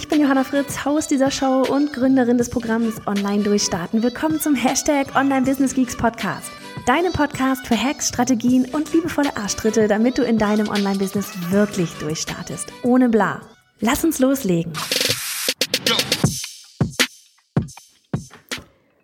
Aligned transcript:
Ich 0.00 0.08
bin 0.08 0.22
Johanna 0.22 0.44
Fritz, 0.44 0.86
Haus 0.86 1.08
dieser 1.08 1.30
Show 1.30 1.62
und 1.68 1.92
Gründerin 1.92 2.38
des 2.38 2.48
Programms 2.48 3.06
Online 3.06 3.42
Durchstarten. 3.42 4.02
Willkommen 4.02 4.40
zum 4.40 4.54
Hashtag 4.54 5.14
Online 5.14 5.42
Business 5.42 5.74
Geeks 5.74 5.94
Podcast. 5.94 6.50
Deinem 6.86 7.12
Podcast 7.12 7.66
für 7.66 7.76
Hacks, 7.76 8.08
Strategien 8.08 8.64
und 8.72 8.90
liebevolle 8.94 9.36
Arschtritte, 9.36 9.88
damit 9.88 10.16
du 10.16 10.22
in 10.22 10.38
deinem 10.38 10.68
Online-Business 10.68 11.50
wirklich 11.50 11.92
durchstartest. 11.98 12.72
Ohne 12.82 13.10
bla. 13.10 13.42
Lass 13.80 14.02
uns 14.02 14.18
loslegen. 14.20 14.72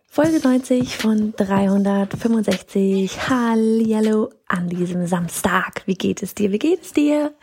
Folge 0.09 0.40
90 0.42 0.96
von 0.96 1.34
365. 1.37 3.28
Hallihallo 3.28 4.30
an 4.48 4.70
diesem 4.70 5.06
Samstag. 5.06 5.82
Wie 5.84 5.95
geht 5.95 6.23
es 6.23 6.34
dir? 6.34 6.52
Wie 6.52 6.59
geht 6.59 6.84
es 6.84 6.95
dir? 6.95 7.34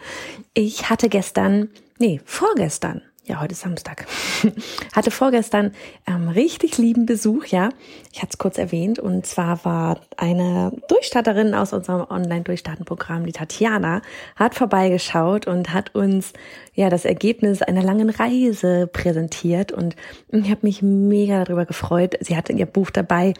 Ich 0.55 0.89
hatte 0.89 1.07
gestern 1.07 1.69
nee, 1.99 2.19
vorgestern, 2.25 3.03
ja, 3.25 3.39
heute 3.39 3.53
ist 3.53 3.61
Samstag, 3.61 4.05
hatte 4.93 5.09
vorgestern 5.09 5.71
ähm, 6.05 6.27
richtig 6.27 6.77
lieben 6.77 7.05
Besuch, 7.05 7.45
ja. 7.45 7.69
Ich 8.11 8.21
hatte 8.21 8.31
es 8.31 8.37
kurz 8.37 8.57
erwähnt. 8.57 8.99
Und 8.99 9.25
zwar 9.25 9.63
war 9.63 10.01
eine 10.17 10.73
Durchstarterin 10.89 11.53
aus 11.53 11.71
unserem 11.71 12.05
Online-Durchstarten-Programm, 12.09 13.25
die 13.25 13.31
Tatjana, 13.31 14.01
hat 14.35 14.55
vorbeigeschaut 14.55 15.47
und 15.47 15.73
hat 15.73 15.95
uns 15.95 16.33
ja 16.73 16.89
das 16.89 17.05
Ergebnis 17.05 17.61
einer 17.61 17.81
langen 17.81 18.09
Reise 18.09 18.87
präsentiert. 18.87 19.71
Und 19.71 19.95
ich 20.29 20.51
habe 20.51 20.61
mich 20.63 20.81
mega 20.81 21.45
darüber 21.45 21.65
gefreut. 21.65 22.17
Sie 22.19 22.35
hatte 22.35 22.51
ihr 22.51 22.65
Buch 22.65 22.89
dabei. 22.89 23.33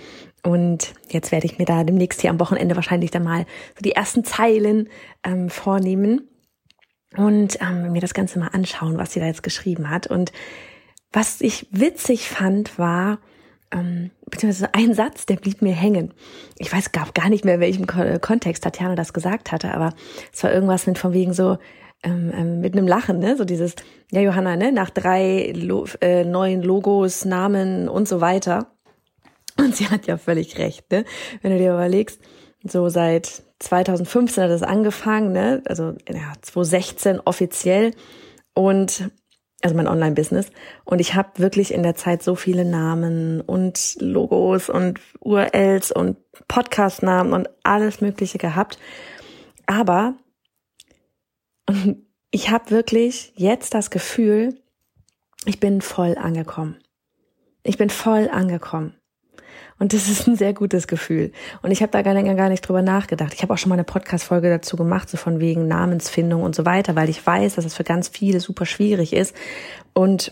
Und 0.43 0.93
jetzt 1.09 1.33
werde 1.33 1.45
ich 1.45 1.57
mir 1.57 1.65
da 1.65 1.83
demnächst 1.83 2.21
hier 2.21 2.29
am 2.29 2.39
Wochenende 2.39 2.77
wahrscheinlich 2.77 3.11
dann 3.11 3.23
mal 3.23 3.45
so 3.75 3.81
die 3.81 3.93
ersten 3.93 4.23
Zeilen 4.23 4.87
ähm, 5.25 5.49
vornehmen 5.49 6.29
und 7.17 7.59
ähm, 7.61 7.91
mir 7.91 8.01
das 8.01 8.13
Ganze 8.13 8.39
mal 8.39 8.49
anschauen, 8.49 8.97
was 8.97 9.13
sie 9.13 9.19
da 9.19 9.25
jetzt 9.25 9.43
geschrieben 9.43 9.89
hat. 9.89 10.07
Und 10.07 10.31
was 11.11 11.41
ich 11.41 11.67
witzig 11.71 12.27
fand, 12.27 12.77
war, 12.79 13.19
ähm, 13.71 14.11
beziehungsweise 14.29 14.73
ein 14.73 14.93
Satz, 14.93 15.25
der 15.25 15.35
blieb 15.35 15.61
mir 15.61 15.73
hängen. 15.73 16.13
Ich 16.57 16.71
weiß 16.71 16.91
gar, 16.91 17.07
gar 17.13 17.29
nicht 17.29 17.45
mehr, 17.45 17.55
in 17.55 17.61
welchem 17.61 17.87
Kontext 18.21 18.63
Tatjana 18.63 18.95
das 18.95 19.13
gesagt 19.13 19.51
hatte, 19.51 19.73
aber 19.73 19.93
es 20.31 20.43
war 20.43 20.51
irgendwas 20.53 20.87
mit 20.87 20.97
von 20.97 21.13
wegen 21.13 21.33
so, 21.33 21.57
ähm, 22.03 22.31
ähm, 22.35 22.61
mit 22.61 22.73
einem 22.73 22.87
Lachen, 22.87 23.19
ne? 23.19 23.37
So 23.37 23.45
dieses, 23.45 23.75
ja 24.11 24.21
Johanna, 24.21 24.55
ne? 24.55 24.71
Nach 24.71 24.89
drei 24.89 25.53
Lo 25.55 25.85
äh, 26.01 26.25
neuen 26.25 26.61
Logos, 26.61 27.25
Namen 27.25 27.87
und 27.87 28.07
so 28.07 28.21
weiter. 28.21 28.67
Und 29.57 29.75
sie 29.75 29.87
hat 29.87 30.07
ja 30.07 30.17
völlig 30.17 30.57
recht, 30.57 30.91
ne? 30.91 31.05
Wenn 31.41 31.51
du 31.51 31.57
dir 31.57 31.73
überlegst, 31.73 32.19
so 32.63 32.89
seit 32.89 33.43
2015 33.59 34.43
hat 34.43 34.51
es 34.51 34.63
angefangen, 34.63 35.31
ne? 35.31 35.61
also 35.65 35.95
ja, 36.09 36.33
2016 36.41 37.19
offiziell 37.21 37.93
und 38.53 39.09
also 39.63 39.75
mein 39.75 39.87
Online-Business. 39.87 40.49
Und 40.83 40.99
ich 40.99 41.15
habe 41.15 41.39
wirklich 41.39 41.73
in 41.73 41.83
der 41.83 41.95
Zeit 41.95 42.21
so 42.21 42.35
viele 42.35 42.65
Namen 42.65 43.39
und 43.41 43.95
Logos 43.99 44.69
und 44.69 44.99
URLs 45.21 45.91
und 45.91 46.17
Podcast-Namen 46.47 47.31
und 47.31 47.49
alles 47.63 48.01
Mögliche 48.01 48.37
gehabt. 48.37 48.77
Aber 49.65 50.15
ich 52.31 52.49
habe 52.49 52.71
wirklich 52.71 53.31
jetzt 53.35 53.73
das 53.73 53.89
Gefühl, 53.89 54.59
ich 55.45 55.59
bin 55.59 55.81
voll 55.81 56.17
angekommen. 56.17 56.77
Ich 57.63 57.77
bin 57.77 57.89
voll 57.89 58.29
angekommen. 58.29 58.95
Und 59.83 59.91
das 59.91 60.07
ist 60.07 60.27
ein 60.27 60.37
sehr 60.37 60.53
gutes 60.53 60.87
Gefühl. 60.87 61.33
Und 61.61 61.71
ich 61.71 61.81
habe 61.81 61.91
da 61.91 62.01
gar, 62.03 62.13
länger 62.13 62.35
gar 62.35 62.47
nicht 62.47 62.61
drüber 62.61 62.81
nachgedacht. 62.81 63.33
Ich 63.33 63.41
habe 63.41 63.53
auch 63.53 63.57
schon 63.57 63.67
mal 63.67 63.75
eine 63.75 63.83
Podcast-Folge 63.83 64.49
dazu 64.49 64.77
gemacht, 64.77 65.09
so 65.09 65.17
von 65.17 65.41
wegen 65.41 65.67
Namensfindung 65.67 66.41
und 66.41 66.55
so 66.55 66.65
weiter, 66.65 66.95
weil 66.95 67.09
ich 67.09 67.27
weiß, 67.27 67.55
dass 67.55 67.65
es 67.65 67.75
für 67.75 67.83
ganz 67.83 68.07
viele 68.07 68.39
super 68.39 68.65
schwierig 68.65 69.11
ist. 69.11 69.35
Und 69.91 70.31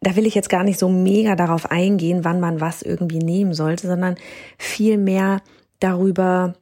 da 0.00 0.14
will 0.14 0.26
ich 0.26 0.36
jetzt 0.36 0.48
gar 0.48 0.62
nicht 0.62 0.78
so 0.78 0.88
mega 0.88 1.34
darauf 1.34 1.72
eingehen, 1.72 2.24
wann 2.24 2.38
man 2.38 2.60
was 2.60 2.82
irgendwie 2.82 3.18
nehmen 3.18 3.52
sollte, 3.52 3.88
sondern 3.88 4.14
viel 4.58 4.96
mehr 4.96 5.42
darüber, 5.80 6.54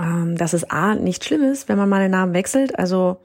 ähm, 0.00 0.36
dass 0.36 0.52
es 0.52 0.68
A, 0.68 0.96
nicht 0.96 1.24
schlimm 1.24 1.44
ist, 1.44 1.68
wenn 1.68 1.78
man 1.78 1.88
mal 1.88 2.00
den 2.02 2.10
Namen 2.10 2.34
wechselt. 2.34 2.76
Also, 2.76 3.18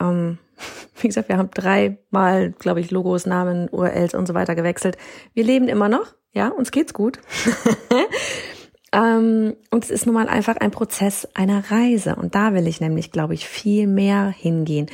ähm, 0.00 0.38
wie 1.00 1.06
gesagt, 1.06 1.28
wir 1.28 1.38
haben 1.38 1.50
dreimal, 1.54 2.50
glaube 2.50 2.80
ich, 2.80 2.90
Logos, 2.90 3.26
Namen, 3.26 3.68
URLs 3.68 4.14
und 4.14 4.26
so 4.26 4.34
weiter 4.34 4.56
gewechselt. 4.56 4.98
Wir 5.34 5.44
leben 5.44 5.68
immer 5.68 5.88
noch. 5.88 6.14
Ja, 6.34 6.48
uns 6.48 6.72
geht's 6.72 6.92
gut. 6.92 7.20
ähm, 8.92 9.54
und 9.70 9.84
es 9.84 9.90
ist 9.90 10.04
nun 10.04 10.16
mal 10.16 10.28
einfach 10.28 10.56
ein 10.56 10.72
Prozess 10.72 11.28
einer 11.32 11.70
Reise. 11.70 12.16
Und 12.16 12.34
da 12.34 12.54
will 12.54 12.66
ich 12.66 12.80
nämlich, 12.80 13.12
glaube 13.12 13.34
ich, 13.34 13.46
viel 13.46 13.86
mehr 13.86 14.34
hingehen. 14.36 14.86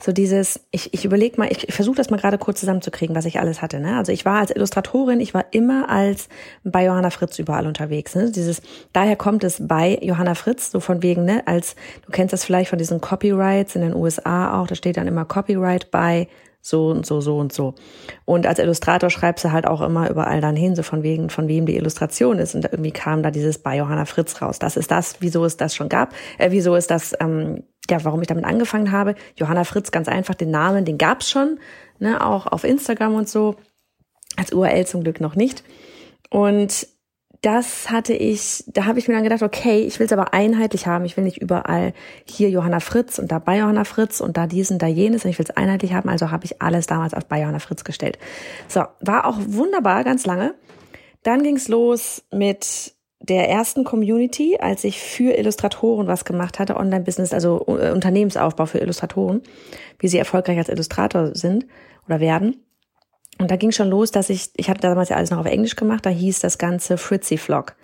So 0.00 0.10
dieses, 0.10 0.60
ich, 0.72 0.92
ich 0.92 1.04
überlege 1.04 1.38
mal, 1.38 1.52
ich, 1.52 1.68
ich 1.68 1.74
versuche 1.74 1.94
das 1.94 2.10
mal 2.10 2.18
gerade 2.18 2.36
kurz 2.36 2.58
zusammenzukriegen, 2.58 3.14
was 3.14 3.26
ich 3.26 3.38
alles 3.38 3.62
hatte. 3.62 3.78
Ne? 3.78 3.96
Also 3.96 4.10
ich 4.10 4.24
war 4.24 4.40
als 4.40 4.50
Illustratorin, 4.50 5.20
ich 5.20 5.34
war 5.34 5.46
immer 5.52 5.88
als 5.88 6.28
bei 6.64 6.84
Johanna 6.84 7.10
Fritz 7.10 7.38
überall 7.38 7.68
unterwegs. 7.68 8.16
Ne? 8.16 8.32
Dieses, 8.32 8.60
daher 8.92 9.14
kommt 9.14 9.44
es 9.44 9.64
bei 9.64 10.00
Johanna 10.02 10.34
Fritz, 10.34 10.72
so 10.72 10.80
von 10.80 11.04
wegen, 11.04 11.24
ne, 11.24 11.46
als, 11.46 11.76
du 12.04 12.10
kennst 12.10 12.32
das 12.32 12.44
vielleicht 12.44 12.70
von 12.70 12.78
diesen 12.78 13.00
Copyrights 13.00 13.76
in 13.76 13.82
den 13.82 13.94
USA 13.94 14.60
auch, 14.60 14.66
da 14.66 14.74
steht 14.74 14.96
dann 14.96 15.06
immer 15.06 15.24
Copyright 15.24 15.92
bei 15.92 16.26
so 16.68 16.88
und 16.88 17.06
so, 17.06 17.20
so 17.20 17.38
und 17.38 17.52
so. 17.52 17.74
Und 18.24 18.46
als 18.46 18.58
Illustrator 18.58 19.10
schreibst 19.10 19.44
du 19.44 19.52
halt 19.52 19.66
auch 19.66 19.80
immer 19.80 20.10
überall 20.10 20.40
dann 20.40 20.56
hin, 20.56 20.76
so 20.76 20.82
von 20.82 21.02
wegen, 21.02 21.30
von 21.30 21.48
wem 21.48 21.66
die 21.66 21.76
Illustration 21.76 22.38
ist. 22.38 22.54
Und 22.54 22.64
irgendwie 22.64 22.90
kam 22.90 23.22
da 23.22 23.30
dieses 23.30 23.58
bei 23.58 23.76
Johanna 23.76 24.04
Fritz 24.04 24.40
raus. 24.42 24.58
Das 24.58 24.76
ist 24.76 24.90
das, 24.90 25.16
wieso 25.20 25.44
es 25.44 25.56
das 25.56 25.74
schon 25.74 25.88
gab, 25.88 26.14
äh, 26.38 26.50
wieso 26.50 26.74
ist 26.74 26.90
das, 26.90 27.14
ähm, 27.20 27.64
ja, 27.88 28.04
warum 28.04 28.20
ich 28.20 28.28
damit 28.28 28.44
angefangen 28.44 28.92
habe. 28.92 29.14
Johanna 29.36 29.64
Fritz, 29.64 29.90
ganz 29.90 30.08
einfach, 30.08 30.34
den 30.34 30.50
Namen, 30.50 30.84
den 30.84 30.98
gab's 30.98 31.30
schon, 31.30 31.58
ne, 31.98 32.24
auch 32.24 32.46
auf 32.46 32.64
Instagram 32.64 33.14
und 33.14 33.28
so. 33.28 33.56
Als 34.36 34.52
URL 34.52 34.86
zum 34.86 35.02
Glück 35.02 35.20
noch 35.20 35.34
nicht. 35.34 35.64
Und 36.30 36.86
das 37.40 37.90
hatte 37.90 38.14
ich, 38.14 38.64
da 38.66 38.86
habe 38.86 38.98
ich 38.98 39.06
mir 39.06 39.14
dann 39.14 39.22
gedacht, 39.22 39.42
okay, 39.42 39.80
ich 39.80 39.98
will 39.98 40.06
es 40.06 40.12
aber 40.12 40.34
einheitlich 40.34 40.86
haben. 40.86 41.04
Ich 41.04 41.16
will 41.16 41.24
nicht 41.24 41.38
überall 41.38 41.92
hier 42.24 42.50
Johanna 42.50 42.80
Fritz 42.80 43.18
und 43.18 43.30
da 43.30 43.38
bei 43.38 43.58
Johanna 43.58 43.84
Fritz 43.84 44.20
und 44.20 44.36
da 44.36 44.46
diesen, 44.46 44.78
da 44.78 44.86
jenes. 44.86 45.24
Ich 45.24 45.38
will 45.38 45.46
es 45.48 45.56
einheitlich 45.56 45.92
haben. 45.92 46.08
Also 46.08 46.30
habe 46.30 46.44
ich 46.44 46.60
alles 46.60 46.86
damals 46.86 47.14
auf 47.14 47.26
bei 47.26 47.40
Johanna 47.40 47.60
Fritz 47.60 47.84
gestellt. 47.84 48.18
So, 48.66 48.82
war 49.00 49.26
auch 49.26 49.36
wunderbar, 49.46 50.02
ganz 50.02 50.26
lange. 50.26 50.54
Dann 51.22 51.42
ging's 51.42 51.68
los 51.68 52.24
mit 52.32 52.94
der 53.20 53.48
ersten 53.48 53.84
Community, 53.84 54.56
als 54.60 54.84
ich 54.84 55.00
für 55.00 55.36
Illustratoren 55.36 56.06
was 56.06 56.24
gemacht 56.24 56.58
hatte, 56.58 56.76
Online-Business, 56.76 57.32
also 57.32 57.64
äh, 57.68 57.92
Unternehmensaufbau 57.92 58.66
für 58.66 58.78
Illustratoren, 58.78 59.42
wie 59.98 60.08
sie 60.08 60.18
erfolgreich 60.18 60.58
als 60.58 60.68
Illustrator 60.68 61.34
sind 61.34 61.66
oder 62.06 62.20
werden. 62.20 62.64
Und 63.38 63.50
da 63.50 63.56
ging 63.56 63.70
schon 63.70 63.88
los, 63.88 64.10
dass 64.10 64.30
ich, 64.30 64.50
ich 64.56 64.68
hatte 64.68 64.80
damals 64.80 65.08
ja 65.08 65.16
alles 65.16 65.30
noch 65.30 65.38
auf 65.38 65.46
Englisch 65.46 65.76
gemacht, 65.76 66.04
da 66.04 66.10
hieß 66.10 66.40
das 66.40 66.58
Ganze 66.58 66.98
Fritzy 66.98 67.38
Flock. 67.38 67.74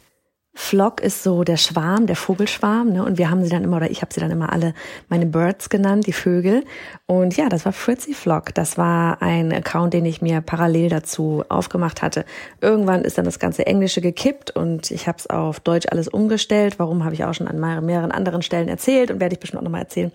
Flock 0.56 1.00
ist 1.00 1.24
so 1.24 1.42
der 1.42 1.56
Schwarm, 1.56 2.06
der 2.06 2.14
Vogelschwarm, 2.14 2.92
ne? 2.92 3.04
Und 3.04 3.18
wir 3.18 3.28
haben 3.28 3.42
sie 3.42 3.50
dann 3.50 3.64
immer, 3.64 3.78
oder 3.78 3.90
ich 3.90 4.02
habe 4.02 4.14
sie 4.14 4.20
dann 4.20 4.30
immer 4.30 4.52
alle 4.52 4.72
meine 5.08 5.26
Birds 5.26 5.68
genannt, 5.68 6.06
die 6.06 6.12
Vögel. 6.12 6.64
Und 7.06 7.36
ja, 7.36 7.48
das 7.48 7.64
war 7.64 7.72
Fritzy 7.72 8.14
Flock. 8.14 8.54
Das 8.54 8.78
war 8.78 9.20
ein 9.20 9.52
Account, 9.52 9.94
den 9.94 10.04
ich 10.04 10.22
mir 10.22 10.40
parallel 10.42 10.90
dazu 10.90 11.42
aufgemacht 11.48 12.02
hatte. 12.02 12.24
Irgendwann 12.60 13.02
ist 13.02 13.18
dann 13.18 13.24
das 13.24 13.40
ganze 13.40 13.66
Englische 13.66 14.00
gekippt 14.00 14.52
und 14.52 14.92
ich 14.92 15.08
habe 15.08 15.18
es 15.18 15.28
auf 15.28 15.58
Deutsch 15.58 15.86
alles 15.90 16.06
umgestellt. 16.06 16.78
Warum 16.78 17.02
habe 17.02 17.14
ich 17.14 17.24
auch 17.24 17.34
schon 17.34 17.48
an 17.48 17.58
mehreren 17.58 18.12
anderen 18.12 18.42
Stellen 18.42 18.68
erzählt 18.68 19.10
und 19.10 19.18
werde 19.18 19.34
ich 19.34 19.40
bestimmt 19.40 19.58
auch 19.60 19.64
nochmal 19.64 19.82
erzählen. 19.82 20.12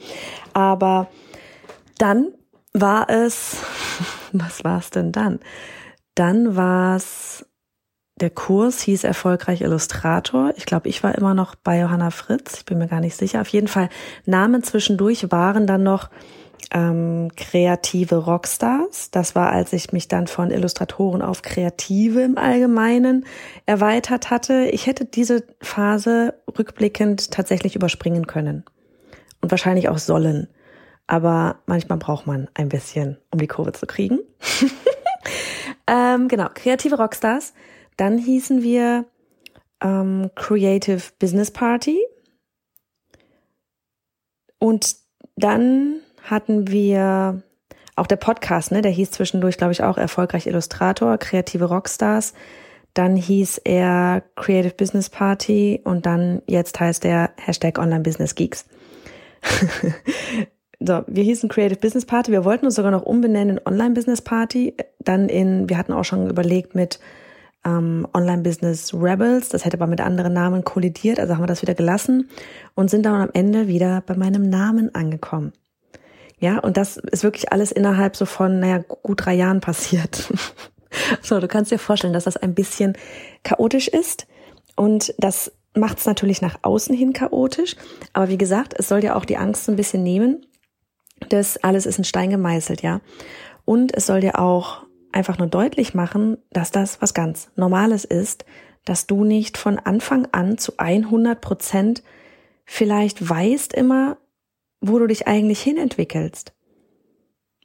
Aber 0.53 1.07
dann 1.97 2.29
war 2.71 3.09
es, 3.09 3.57
was 4.33 4.63
war 4.63 4.79
es 4.79 4.89
denn 4.89 5.11
dann? 5.11 5.39
Dann 6.15 6.55
war 6.55 6.95
es, 6.95 7.45
der 8.19 8.29
Kurs 8.29 8.81
hieß 8.81 9.03
erfolgreich 9.03 9.61
Illustrator. 9.61 10.53
Ich 10.57 10.65
glaube, 10.65 10.89
ich 10.89 11.03
war 11.03 11.15
immer 11.15 11.33
noch 11.33 11.55
bei 11.55 11.79
Johanna 11.79 12.11
Fritz. 12.11 12.57
Ich 12.57 12.65
bin 12.65 12.77
mir 12.77 12.87
gar 12.87 12.99
nicht 12.99 13.15
sicher. 13.15 13.41
Auf 13.41 13.47
jeden 13.49 13.67
Fall 13.67 13.89
Namen 14.25 14.63
zwischendurch 14.63 15.31
waren 15.31 15.67
dann 15.67 15.83
noch 15.83 16.09
ähm, 16.71 17.29
kreative 17.35 18.17
Rockstars. 18.17 19.11
Das 19.11 19.35
war, 19.35 19.51
als 19.51 19.73
ich 19.73 19.91
mich 19.91 20.07
dann 20.07 20.27
von 20.27 20.51
Illustratoren 20.51 21.21
auf 21.21 21.41
Kreative 21.41 22.21
im 22.21 22.37
Allgemeinen 22.37 23.25
erweitert 23.65 24.29
hatte. 24.29 24.65
Ich 24.71 24.85
hätte 24.87 25.05
diese 25.05 25.43
Phase 25.61 26.35
rückblickend 26.57 27.31
tatsächlich 27.31 27.75
überspringen 27.75 28.27
können 28.27 28.65
und 29.41 29.51
wahrscheinlich 29.51 29.89
auch 29.89 29.97
sollen 29.97 30.47
aber 31.09 31.57
manchmal 31.65 31.97
braucht 31.97 32.27
man 32.27 32.49
ein 32.53 32.69
bisschen, 32.69 33.17
um 33.31 33.39
die 33.39 33.47
Kurve 33.47 33.71
zu 33.71 33.87
kriegen. 33.87 34.19
ähm, 35.87 36.27
genau, 36.27 36.49
kreative 36.53 36.97
Rockstars. 36.97 37.55
Dann 37.97 38.19
hießen 38.19 38.61
wir 38.61 39.05
ähm, 39.81 40.29
Creative 40.35 41.01
Business 41.17 41.49
Party. 41.49 41.97
Und 44.59 44.97
dann 45.35 46.01
hatten 46.21 46.67
wir 46.67 47.41
auch 47.95 48.05
der 48.05 48.17
Podcast, 48.17 48.71
ne, 48.71 48.83
der 48.83 48.91
hieß 48.91 49.09
zwischendurch, 49.09 49.57
glaube 49.57 49.71
ich, 49.71 49.81
auch 49.81 49.97
erfolgreich 49.97 50.45
Illustrator, 50.45 51.17
kreative 51.17 51.65
Rockstars. 51.65 52.35
Dann 52.93 53.15
hieß 53.15 53.61
er 53.65 54.21
Creative 54.35 54.75
Business 54.75 55.09
Party 55.09 55.81
und 55.83 56.05
dann 56.05 56.43
jetzt 56.45 56.79
heißt 56.79 57.03
er 57.03 57.31
Hashtag 57.37 57.79
Online 57.79 58.01
Business 58.01 58.35
Geeks. 58.35 58.67
so, 60.79 61.03
wir 61.07 61.23
hießen 61.23 61.49
Creative 61.49 61.79
Business 61.79 62.05
Party. 62.05 62.31
Wir 62.31 62.45
wollten 62.45 62.65
uns 62.65 62.75
sogar 62.75 62.91
noch 62.91 63.03
umbenennen 63.03 63.57
in 63.57 63.65
Online 63.65 63.93
Business 63.93 64.21
Party. 64.21 64.75
Dann 64.99 65.27
in, 65.27 65.69
wir 65.69 65.77
hatten 65.77 65.91
auch 65.91 66.05
schon 66.05 66.29
überlegt 66.29 66.73
mit 66.73 66.99
ähm, 67.65 68.07
Online 68.13 68.43
Business 68.43 68.93
Rebels. 68.93 69.49
Das 69.49 69.65
hätte 69.65 69.77
aber 69.77 69.87
mit 69.87 69.99
anderen 69.99 70.31
Namen 70.31 70.63
kollidiert. 70.63 71.19
Also 71.19 71.33
haben 71.33 71.43
wir 71.43 71.47
das 71.47 71.61
wieder 71.61 71.75
gelassen 71.75 72.29
und 72.75 72.89
sind 72.89 73.05
dann 73.05 73.21
am 73.21 73.29
Ende 73.33 73.67
wieder 73.67 74.01
bei 74.05 74.15
meinem 74.15 74.49
Namen 74.49 74.95
angekommen. 74.95 75.51
Ja, 76.39 76.59
und 76.59 76.77
das 76.77 76.95
ist 76.95 77.23
wirklich 77.23 77.51
alles 77.51 77.73
innerhalb 77.73 78.15
so 78.15 78.25
von, 78.25 78.61
naja, 78.61 78.77
gut 78.77 79.25
drei 79.25 79.33
Jahren 79.33 79.59
passiert. 79.59 80.31
so, 81.21 81.41
du 81.41 81.49
kannst 81.49 81.71
dir 81.71 81.79
vorstellen, 81.79 82.13
dass 82.13 82.23
das 82.23 82.37
ein 82.37 82.55
bisschen 82.55 82.93
chaotisch 83.43 83.89
ist 83.89 84.25
und 84.77 85.13
das 85.17 85.51
macht 85.75 85.99
es 85.99 86.05
natürlich 86.05 86.41
nach 86.41 86.59
außen 86.61 86.95
hin 86.95 87.11
chaotisch. 87.11 87.75
Aber 88.13 88.29
wie 88.29 88.37
gesagt, 88.37 88.73
es 88.77 88.87
soll 88.87 89.03
ja 89.03 89.15
auch 89.15 89.25
die 89.25 89.35
Angst 89.35 89.69
ein 89.69 89.75
bisschen 89.75 90.01
nehmen, 90.01 90.45
dass 91.29 91.57
alles 91.57 91.85
ist 91.85 91.97
in 91.97 92.03
Stein 92.03 92.29
gemeißelt, 92.29 92.81
ja. 92.81 93.01
Und 93.65 93.95
es 93.95 94.05
soll 94.05 94.21
dir 94.21 94.39
auch 94.39 94.85
einfach 95.11 95.37
nur 95.37 95.47
deutlich 95.47 95.93
machen, 95.93 96.37
dass 96.51 96.71
das 96.71 97.01
was 97.01 97.13
ganz 97.13 97.49
Normales 97.55 98.05
ist, 98.05 98.45
dass 98.85 99.07
du 99.07 99.23
nicht 99.23 99.57
von 99.57 99.77
Anfang 99.77 100.27
an 100.31 100.57
zu 100.57 100.73
100 100.77 101.41
Prozent 101.41 102.03
vielleicht 102.65 103.27
weißt 103.27 103.73
immer, 103.73 104.17
wo 104.81 104.99
du 104.99 105.07
dich 105.07 105.27
eigentlich 105.27 105.61
hinentwickelst. 105.61 106.53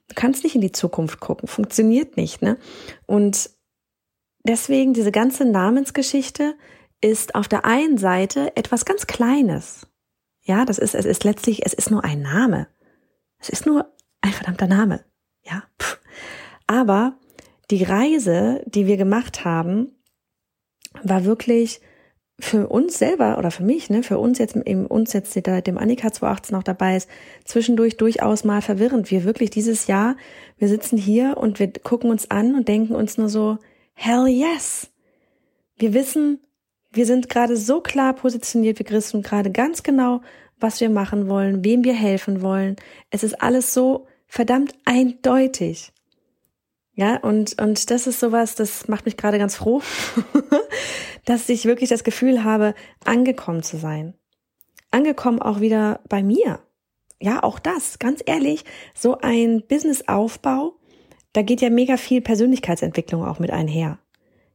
Du 0.09 0.15
kannst 0.15 0.45
nicht 0.45 0.55
in 0.55 0.61
die 0.61 0.73
Zukunft 0.73 1.21
gucken, 1.21 1.49
funktioniert 1.49 2.17
nicht, 2.17 2.43
ne? 2.43 2.59
Und 3.07 3.51
deswegen 4.45 4.93
diese 4.93 5.13
ganze 5.13 5.45
Namensgeschichte 5.45 6.57
ist 7.01 7.35
auf 7.35 7.49
der 7.49 7.65
einen 7.65 7.99
Seite 7.99 8.57
etwas 8.57 8.85
ganz 8.85 9.07
Kleines. 9.07 9.87
Ja, 10.43 10.65
das 10.65 10.79
ist, 10.79 10.95
es 10.95 11.07
ist 11.07 11.25
letztlich, 11.25 11.65
es 11.65 11.73
ist 11.73 11.91
nur 11.91 12.05
ein 12.05 12.21
Name. 12.21 12.69
Es 13.45 13.51
ist 13.51 13.67
nur 13.67 13.93
ein 14.23 14.33
verdammter 14.33 14.67
Name. 14.67 15.05
Ja, 15.43 15.65
Pff. 15.79 16.01
aber 16.67 17.19
die 17.71 17.83
Reise, 17.83 18.63
die 18.65 18.87
wir 18.87 18.97
gemacht 18.97 19.45
haben, 19.45 19.93
war 21.03 21.27
wirklich 21.27 21.83
für 22.41 22.69
uns 22.69 22.99
selber 22.99 23.37
oder 23.37 23.51
für 23.51 23.63
mich, 23.63 23.91
ne, 23.91 24.03
für 24.03 24.19
uns 24.19 24.39
jetzt, 24.39 24.57
eben 24.57 24.87
uns 24.87 25.13
jetzt, 25.13 25.37
dem 25.37 25.77
Annika 25.77 26.11
2018 26.11 26.57
noch 26.57 26.63
dabei 26.63 26.97
ist, 26.97 27.11
zwischendurch 27.45 27.99
durchaus 27.99 28.45
mal 28.45 28.63
verwirrend. 28.63 29.11
Wir 29.11 29.25
wirklich 29.25 29.51
dieses 29.51 29.89
Jahr, 29.89 30.17
wir 30.57 30.69
sitzen 30.69 30.97
hier 30.97 31.37
und 31.37 31.59
wir 31.59 31.71
gucken 31.71 32.11
uns 32.11 32.31
an 32.31 32.55
und 32.55 32.67
denken 32.67 32.95
uns 32.95 33.19
nur 33.19 33.29
so, 33.29 33.59
hell 33.93 34.27
yes! 34.27 34.91
Wir 35.77 35.93
wissen, 35.93 36.41
wir 36.91 37.05
sind 37.05 37.29
gerade 37.29 37.59
so 37.59 37.83
klar 37.83 38.15
positioniert, 38.15 38.79
wir 38.79 38.89
wissen 38.89 39.21
gerade 39.21 39.53
ganz 39.53 39.83
genau, 39.83 40.23
was 40.59 40.81
wir 40.81 40.91
machen 40.91 41.29
wollen, 41.29 41.65
wem 41.65 41.85
wir 41.85 41.95
helfen 41.95 42.43
wollen. 42.43 42.77
Es 43.11 43.23
ist 43.23 43.43
alles 43.43 43.75
so 43.75 44.07
verdammt 44.27 44.75
eindeutig. 44.85 45.93
Ja, 46.97 47.17
und, 47.17 47.61
und 47.61 47.91
das 47.91 48.07
ist 48.07 48.21
sowas, 48.21 48.55
das 48.55 48.87
macht 48.87 49.05
mich 49.05 49.17
gerade 49.17 49.39
ganz 49.39 49.57
froh, 49.57 49.83
dass 51.25 51.49
ich 51.49 51.65
wirklich 51.65 51.91
das 51.91 52.05
Gefühl 52.05 52.45
habe, 52.45 52.75
angekommen 53.05 53.63
zu 53.63 53.77
sein. 53.79 54.15
Angekommen 54.93 55.43
auch 55.43 55.61
wieder 55.61 56.01
bei 56.09 56.23
mir. 56.23 56.61
Ja, 57.21 57.43
auch 57.43 57.59
das, 57.59 57.99
ganz 57.99 58.23
ehrlich, 58.25 58.65
so 58.95 59.19
ein 59.19 59.65
Businessaufbau, 59.67 60.77
da 61.33 61.43
geht 61.43 61.61
ja 61.61 61.71
mega 61.71 61.97
viel 61.97 62.21
Persönlichkeitsentwicklung 62.21 63.25
auch 63.25 63.41
mit 63.41 63.51
einher. 63.51 63.99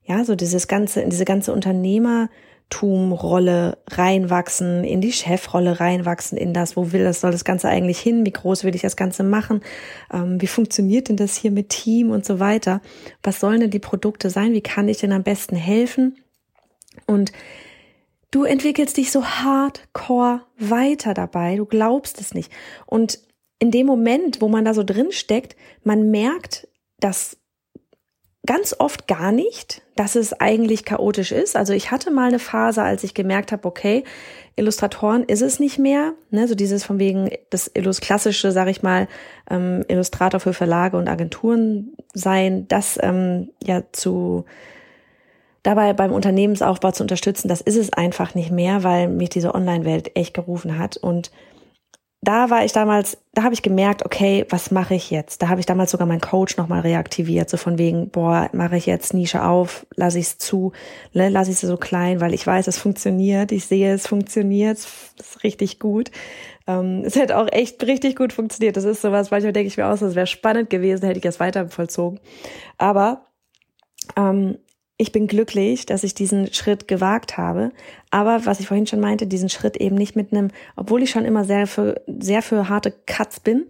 Ja, 0.03 0.23
so 0.23 0.35
dieses 0.35 0.67
ganze, 0.67 1.05
diese 1.07 1.25
ganze 1.25 1.51
Unternehmer, 1.51 2.29
Tum-Rolle 2.69 3.77
reinwachsen, 3.89 4.83
in 4.83 5.01
die 5.01 5.11
Chefrolle 5.11 5.79
reinwachsen, 5.79 6.37
in 6.37 6.53
das, 6.53 6.77
wo 6.77 6.91
will 6.91 7.03
das, 7.03 7.21
soll 7.21 7.31
das 7.31 7.43
Ganze 7.43 7.67
eigentlich 7.67 7.99
hin, 7.99 8.25
wie 8.25 8.31
groß 8.31 8.63
will 8.63 8.75
ich 8.75 8.81
das 8.81 8.95
Ganze 8.95 9.23
machen, 9.23 9.61
ähm, 10.13 10.39
wie 10.39 10.47
funktioniert 10.47 11.09
denn 11.09 11.17
das 11.17 11.35
hier 11.35 11.51
mit 11.51 11.69
Team 11.69 12.11
und 12.11 12.25
so 12.25 12.39
weiter, 12.39 12.81
was 13.23 13.39
sollen 13.39 13.61
denn 13.61 13.71
die 13.71 13.79
Produkte 13.79 14.29
sein, 14.29 14.53
wie 14.53 14.61
kann 14.61 14.87
ich 14.87 14.97
denn 14.97 15.11
am 15.11 15.23
besten 15.23 15.55
helfen? 15.55 16.17
Und 17.07 17.31
du 18.31 18.43
entwickelst 18.43 18.97
dich 18.97 19.11
so 19.11 19.25
hardcore 19.25 20.41
weiter 20.59 21.13
dabei, 21.15 21.55
du 21.55 21.65
glaubst 21.65 22.21
es 22.21 22.35
nicht. 22.35 22.51
Und 22.85 23.19
in 23.57 23.71
dem 23.71 23.87
Moment, 23.87 24.41
wo 24.41 24.47
man 24.47 24.63
da 24.63 24.73
so 24.73 24.83
drin 24.83 25.11
steckt, 25.11 25.55
man 25.83 26.11
merkt, 26.11 26.67
dass 26.99 27.38
ganz 28.49 28.75
oft 28.79 29.07
gar 29.07 29.31
nicht, 29.31 29.83
dass 29.95 30.15
es 30.15 30.33
eigentlich 30.33 30.83
chaotisch 30.83 31.31
ist. 31.31 31.55
Also 31.55 31.71
ich 31.71 31.91
hatte 31.91 32.09
mal 32.09 32.29
eine 32.29 32.39
Phase, 32.39 32.81
als 32.81 33.03
ich 33.03 33.13
gemerkt 33.13 33.51
habe, 33.51 33.67
okay, 33.67 34.03
Illustratoren 34.55 35.23
ist 35.23 35.43
es 35.43 35.59
nicht 35.59 35.77
mehr, 35.77 36.13
ne, 36.31 36.47
so 36.47 36.55
dieses 36.55 36.83
von 36.83 36.97
wegen 36.97 37.29
das 37.51 37.69
Illus 37.75 38.01
klassische, 38.01 38.51
sag 38.51 38.67
ich 38.67 38.81
mal, 38.81 39.07
ähm, 39.51 39.85
Illustrator 39.87 40.39
für 40.39 40.53
Verlage 40.53 40.97
und 40.97 41.07
Agenturen 41.07 41.93
sein, 42.15 42.67
das 42.67 42.97
ähm, 43.03 43.51
ja 43.63 43.83
zu 43.91 44.45
dabei 45.61 45.93
beim 45.93 46.11
Unternehmensaufbau 46.11 46.89
zu 46.89 47.03
unterstützen, 47.03 47.49
das 47.49 47.61
ist 47.61 47.77
es 47.77 47.93
einfach 47.93 48.33
nicht 48.33 48.49
mehr, 48.49 48.83
weil 48.83 49.09
mich 49.09 49.29
diese 49.29 49.53
Online-Welt 49.53 50.15
echt 50.15 50.33
gerufen 50.33 50.79
hat 50.79 50.97
und 50.97 51.29
da 52.21 52.49
war 52.49 52.65
ich 52.65 52.73
damals, 52.73 53.17
da 53.33 53.43
habe 53.43 53.53
ich 53.53 53.61
gemerkt, 53.61 54.05
okay, 54.05 54.45
was 54.49 54.71
mache 54.71 54.93
ich 54.93 55.09
jetzt? 55.09 55.41
Da 55.41 55.47
habe 55.47 55.61
ich 55.61 55.65
damals 55.65 55.91
sogar 55.91 56.05
meinen 56.05 56.19
Coach 56.19 56.57
nochmal 56.57 56.81
reaktiviert, 56.81 57.49
so 57.49 57.55
von 57.55 57.77
wegen, 57.77 58.09
boah, 58.09 58.49
mache 58.51 58.75
ich 58.75 58.85
jetzt 58.85 59.13
Nische 59.13 59.43
auf, 59.43 59.85
lasse 59.95 60.19
ich 60.19 60.25
es 60.25 60.37
zu, 60.37 60.73
ne, 61.13 61.29
lasse 61.29 61.51
ich 61.51 61.55
es 61.55 61.61
so 61.61 61.77
klein, 61.77 62.19
weil 62.19 62.33
ich 62.33 62.45
weiß, 62.45 62.67
es 62.67 62.77
funktioniert, 62.77 63.53
ich 63.53 63.65
sehe, 63.65 63.93
es 63.93 64.05
funktioniert, 64.05 64.79
es 64.79 65.13
ist 65.17 65.43
richtig 65.43 65.79
gut. 65.79 66.11
Ähm, 66.67 67.03
es 67.05 67.15
hätte 67.15 67.37
auch 67.37 67.47
echt 67.51 67.81
richtig 67.83 68.17
gut 68.17 68.33
funktioniert. 68.33 68.75
Das 68.75 68.83
ist 68.83 69.01
sowas, 69.01 69.31
manchmal 69.31 69.53
denke 69.53 69.67
ich 69.67 69.77
mir 69.77 69.87
aus, 69.87 70.01
das 70.01 70.15
wäre 70.15 70.27
spannend 70.27 70.69
gewesen, 70.69 71.05
hätte 71.05 71.19
ich 71.19 71.25
es 71.25 71.39
weiter 71.39 71.69
vollzogen. 71.69 72.19
Aber 72.77 73.25
ähm, 74.17 74.57
ich 75.01 75.13
bin 75.13 75.27
glücklich, 75.27 75.85
dass 75.85 76.03
ich 76.03 76.13
diesen 76.13 76.51
Schritt 76.53 76.89
gewagt 76.89 77.37
habe. 77.37 77.71
Aber 78.11 78.45
was 78.45 78.59
ich 78.59 78.67
vorhin 78.67 78.85
schon 78.85 78.99
meinte, 78.99 79.27
diesen 79.27 79.47
Schritt 79.47 79.77
eben 79.77 79.95
nicht 79.95 80.17
mit 80.17 80.33
einem, 80.33 80.49
obwohl 80.75 81.01
ich 81.01 81.09
schon 81.09 81.23
immer 81.23 81.45
sehr 81.45 81.67
für, 81.67 82.01
sehr 82.05 82.41
für 82.41 82.67
harte 82.67 82.93
Cuts 83.05 83.39
bin 83.39 83.63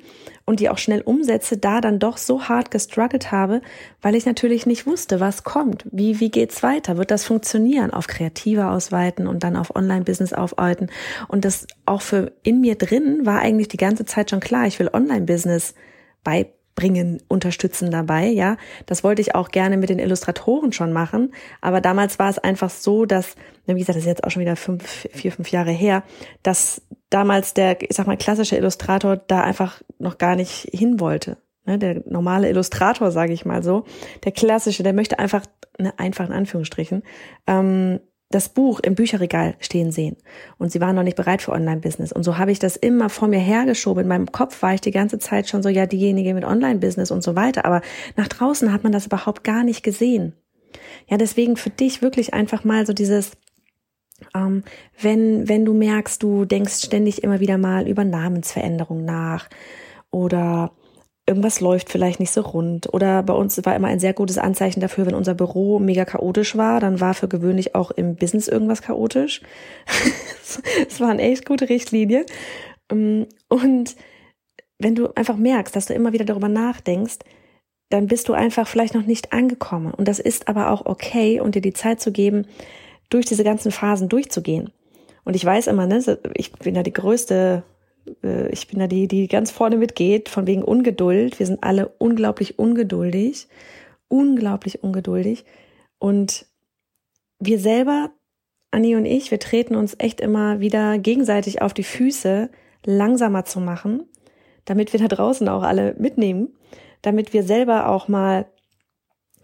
und 0.46 0.60
die 0.60 0.70
auch 0.70 0.80
schnell 0.80 1.02
umsetze, 1.02 1.58
da 1.58 1.82
dann 1.82 2.00
doch 2.00 2.18
so 2.18 2.50
hart 2.50 2.72
gestruggelt 2.72 3.32
habe, 3.32 3.62
weil 4.02 4.16
ich 4.16 4.26
natürlich 4.26 4.66
nicht 4.66 4.88
wusste, 4.88 5.20
was 5.20 5.44
kommt. 5.44 5.86
Wie, 5.92 6.20
wie 6.20 6.32
geht's 6.32 6.64
weiter? 6.64 6.98
Wird 6.98 7.12
das 7.12 7.26
funktionieren? 7.26 7.92
Auf 7.92 8.08
Kreative 8.08 8.72
ausweiten 8.72 9.28
und 9.28 9.44
dann 9.44 9.56
auf 9.56 9.76
Online-Business 9.76 10.34
aufweiten. 10.34 10.90
Und 11.28 11.46
das 11.46 11.68
auch 11.86 12.02
für 12.02 12.32
in 12.42 12.60
mir 12.60 12.74
drin 12.74 13.28
war 13.28 13.40
eigentlich 13.40 13.68
die 13.68 13.78
ganze 13.78 14.04
Zeit 14.06 14.32
schon 14.32 14.40
klar. 14.40 14.66
Ich 14.66 14.80
will 14.80 14.90
Online-Business 14.92 15.76
bei 16.24 16.50
bringen, 16.80 17.22
unterstützen 17.28 17.92
dabei, 17.92 18.28
ja. 18.28 18.56
Das 18.86 19.04
wollte 19.04 19.22
ich 19.22 19.36
auch 19.36 19.50
gerne 19.50 19.76
mit 19.76 19.90
den 19.90 20.00
Illustratoren 20.00 20.72
schon 20.72 20.94
machen, 20.94 21.34
aber 21.60 21.82
damals 21.82 22.20
war 22.20 22.30
es 22.30 22.40
einfach 22.40 22.70
so, 22.70 23.06
dass, 23.06 23.36
wie 23.66 23.74
gesagt, 23.74 23.98
das 23.98 24.04
ist 24.04 24.06
jetzt 24.06 24.24
auch 24.24 24.32
schon 24.32 24.42
wieder 24.42 24.56
fünf, 24.56 25.08
vier, 25.12 25.34
fünf 25.34 25.52
Jahre 25.52 25.72
her, 25.72 26.04
dass 26.42 26.82
damals 27.10 27.54
der, 27.54 27.82
ich 27.82 27.96
sag 27.98 28.08
mal, 28.08 28.16
klassische 28.16 28.56
Illustrator 28.56 29.18
da 29.18 29.42
einfach 29.42 29.82
noch 29.98 30.18
gar 30.18 30.38
nicht 30.38 30.70
hin 30.72 31.02
wollte. 31.02 31.38
Ne, 31.66 31.78
der 31.78 32.02
normale 32.08 32.48
Illustrator, 32.50 33.12
sage 33.12 33.34
ich 33.34 33.46
mal 33.46 33.62
so, 33.62 33.84
der 34.24 34.32
klassische, 34.32 34.82
der 34.82 34.94
möchte 34.94 35.20
einfach, 35.20 35.46
ne, 35.78 35.94
einfach 35.98 36.26
in 36.28 36.32
Anführungsstrichen, 36.32 37.04
ähm, 37.46 38.00
das 38.30 38.50
Buch 38.50 38.80
im 38.82 38.94
Bücherregal 38.94 39.56
stehen 39.60 39.92
sehen. 39.92 40.16
Und 40.58 40.72
sie 40.72 40.80
waren 40.80 40.96
noch 40.96 41.04
nicht 41.04 41.18
bereit 41.18 41.42
für 41.42 41.52
Online-Business. 41.52 42.12
Und 42.12 42.24
so 42.24 42.38
habe 42.38 42.52
ich 42.52 42.60
das 42.60 42.76
immer 42.76 43.10
vor 43.10 43.28
mir 43.28 43.40
hergeschoben. 43.40 44.04
In 44.04 44.08
meinem 44.08 44.32
Kopf 44.32 44.62
war 44.62 44.76
ich 44.76 44.82
die 44.82 44.92
ganze 44.92 45.18
Zeit 45.18 45.50
schon 45.50 45.64
so, 45.64 45.70
ja, 45.70 45.88
diejenige 45.88 46.36
mit 46.36 46.44
Online-Business 46.44 47.10
und 47.10 47.24
so 47.24 47.36
weiter. 47.36 47.66
Aber 47.66 47.82
nach 48.16 48.28
draußen 48.28 48.72
hat 48.72 48.84
man 48.84 48.92
das 48.92 49.08
überhaupt 49.08 49.44
gar 49.44 49.64
nicht 49.64 49.84
gesehen. 49.84 50.34
Ja, 51.08 51.18
deswegen 51.18 51.58
für 51.58 51.72
dich 51.72 52.04
wirklich 52.04 52.36
einfach 52.36 52.64
mal 52.64 52.86
so 52.86 52.94
dieses, 52.94 53.32
ähm, 54.36 54.64
wenn, 55.02 55.50
wenn 55.50 55.66
du 55.66 55.74
merkst, 55.74 56.22
du 56.22 56.46
denkst 56.46 56.84
ständig 56.84 57.24
immer 57.24 57.40
wieder 57.40 57.58
mal 57.58 57.88
über 57.88 58.06
Namensveränderung 58.06 59.06
nach 59.06 59.50
oder 60.12 60.72
irgendwas 61.30 61.62
läuft 61.62 61.90
vielleicht 61.90 62.20
nicht 62.20 62.32
so 62.32 62.42
rund. 62.42 62.92
Oder 62.92 63.24
bei 63.24 63.34
uns 63.34 63.64
war 63.64 63.76
immer 63.76 63.88
ein 63.88 64.00
sehr 64.00 64.14
gutes 64.14 64.40
Anzeichen 64.40 64.82
dafür, 64.82 65.06
wenn 65.06 65.14
unser 65.14 65.36
Büro 65.36 65.80
mega 65.80 66.04
chaotisch 66.04 66.58
war, 66.58 66.80
dann 66.80 67.00
war 67.00 67.14
für 67.14 67.28
gewöhnlich 67.28 67.76
auch 67.76 67.92
im 67.92 68.16
Business 68.16 68.48
irgendwas 68.48 68.82
chaotisch. 68.82 69.42
Es 70.90 71.00
waren 71.00 71.20
echt 71.20 71.46
gute 71.46 71.70
Richtlinien. 71.70 72.26
Ähm, 72.92 73.28
und 73.50 73.96
wenn 74.80 74.96
du 74.96 75.14
einfach 75.14 75.38
merkst, 75.38 75.76
dass 75.76 75.86
du 75.86 75.94
immer 75.94 76.12
wieder 76.12 76.26
darüber 76.26 76.50
nachdenkst, 76.50 77.20
dann 77.90 78.08
bist 78.08 78.30
du 78.30 78.34
einfach 78.34 78.68
vielleicht 78.68 78.96
noch 78.96 79.06
nicht 79.06 79.32
angekommen. 79.32 79.94
Und 79.94 80.08
das 80.08 80.18
ist 80.18 80.48
aber 80.48 80.72
auch 80.72 80.88
okay 80.88 81.40
und 81.40 81.54
dir 81.54 81.62
die 81.62 81.74
Zeit 81.74 82.02
zu 82.02 82.12
geben, 82.12 82.48
durch 83.12 83.28
diese 83.28 83.44
ganzen 83.44 83.72
Phasen 83.72 84.10
durchzugehen. 84.10 84.72
Und 85.24 85.36
ich 85.36 85.46
weiß 85.46 85.68
immer, 85.68 85.86
ne, 85.86 86.20
ich 86.34 86.52
bin 86.54 86.74
da 86.74 86.82
die 86.82 86.94
größte, 86.94 87.64
äh, 88.24 88.50
ich 88.50 88.68
bin 88.68 88.80
da 88.80 88.88
die, 88.88 89.08
die 89.08 89.28
ganz 89.28 89.52
vorne 89.52 89.78
mitgeht, 89.78 90.30
von 90.30 90.48
wegen 90.48 90.64
Ungeduld. 90.64 91.40
Wir 91.40 91.46
sind 91.46 91.64
alle 91.64 91.88
unglaublich 91.98 92.60
ungeduldig, 92.60 93.48
unglaublich 94.08 94.84
ungeduldig. 94.84 95.46
Und 95.98 96.46
wir 97.40 97.60
selber, 97.60 98.12
Anni 98.72 98.96
und 98.96 99.06
ich, 99.06 99.32
wir 99.32 99.40
treten 99.40 99.76
uns 99.76 99.96
echt 99.98 100.22
immer 100.22 100.60
wieder 100.60 100.98
gegenseitig 100.98 101.62
auf 101.62 101.74
die 101.74 101.84
Füße, 101.84 102.50
langsamer 102.86 103.46
zu 103.46 103.60
machen, 103.60 104.04
damit 104.66 104.94
wir 104.94 105.00
da 105.00 105.08
draußen 105.08 105.48
auch 105.50 105.64
alle 105.64 105.96
mitnehmen 105.98 106.54
damit 107.02 107.34
wir 107.34 107.44
selber 107.44 107.88
auch 107.88 108.08
mal, 108.08 108.46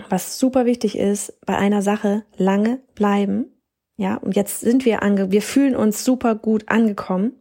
was 0.10 0.40
super 0.40 0.66
wichtig 0.66 0.98
ist, 0.98 1.40
bei 1.46 1.58
einer 1.58 1.82
Sache 1.82 2.26
lange 2.38 2.82
bleiben. 2.96 3.46
Ja, 3.98 4.18
und 4.18 4.36
jetzt 4.36 4.60
sind 4.60 4.84
wir 4.84 5.04
ange, 5.04 5.32
wir 5.32 5.42
fühlen 5.42 5.76
uns 5.76 6.04
super 6.04 6.36
gut 6.36 6.68
angekommen. 6.68 7.34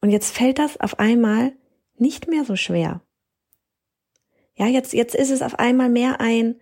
Und 0.00 0.10
jetzt 0.10 0.34
fällt 0.34 0.58
das 0.58 0.80
auf 0.80 0.98
einmal 0.98 1.52
nicht 1.96 2.28
mehr 2.28 2.44
so 2.44 2.56
schwer. 2.56 3.02
Ja, 4.56 4.66
jetzt, 4.66 4.92
jetzt 4.92 5.14
ist 5.14 5.30
es 5.30 5.42
auf 5.42 5.58
einmal 5.58 5.88
mehr 5.88 6.20
ein 6.20 6.56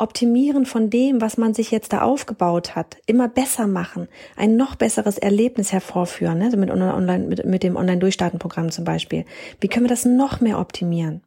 Optimieren 0.00 0.64
von 0.64 0.90
dem, 0.90 1.20
was 1.20 1.38
man 1.38 1.54
sich 1.54 1.70
jetzt 1.70 1.92
da 1.92 2.02
aufgebaut 2.02 2.76
hat, 2.76 2.98
immer 3.06 3.28
besser 3.28 3.66
machen, 3.66 4.06
ein 4.36 4.56
noch 4.56 4.76
besseres 4.76 5.18
Erlebnis 5.18 5.72
hervorführen, 5.72 6.38
ne? 6.38 6.56
mit, 6.56 6.70
online, 6.70 7.26
mit, 7.26 7.44
mit 7.44 7.62
dem 7.64 7.74
Online-Durchstarten-Programm 7.76 8.70
zum 8.70 8.84
Beispiel. 8.84 9.24
Wie 9.60 9.68
können 9.68 9.86
wir 9.86 9.90
das 9.90 10.04
noch 10.04 10.40
mehr 10.40 10.60
optimieren? 10.60 11.22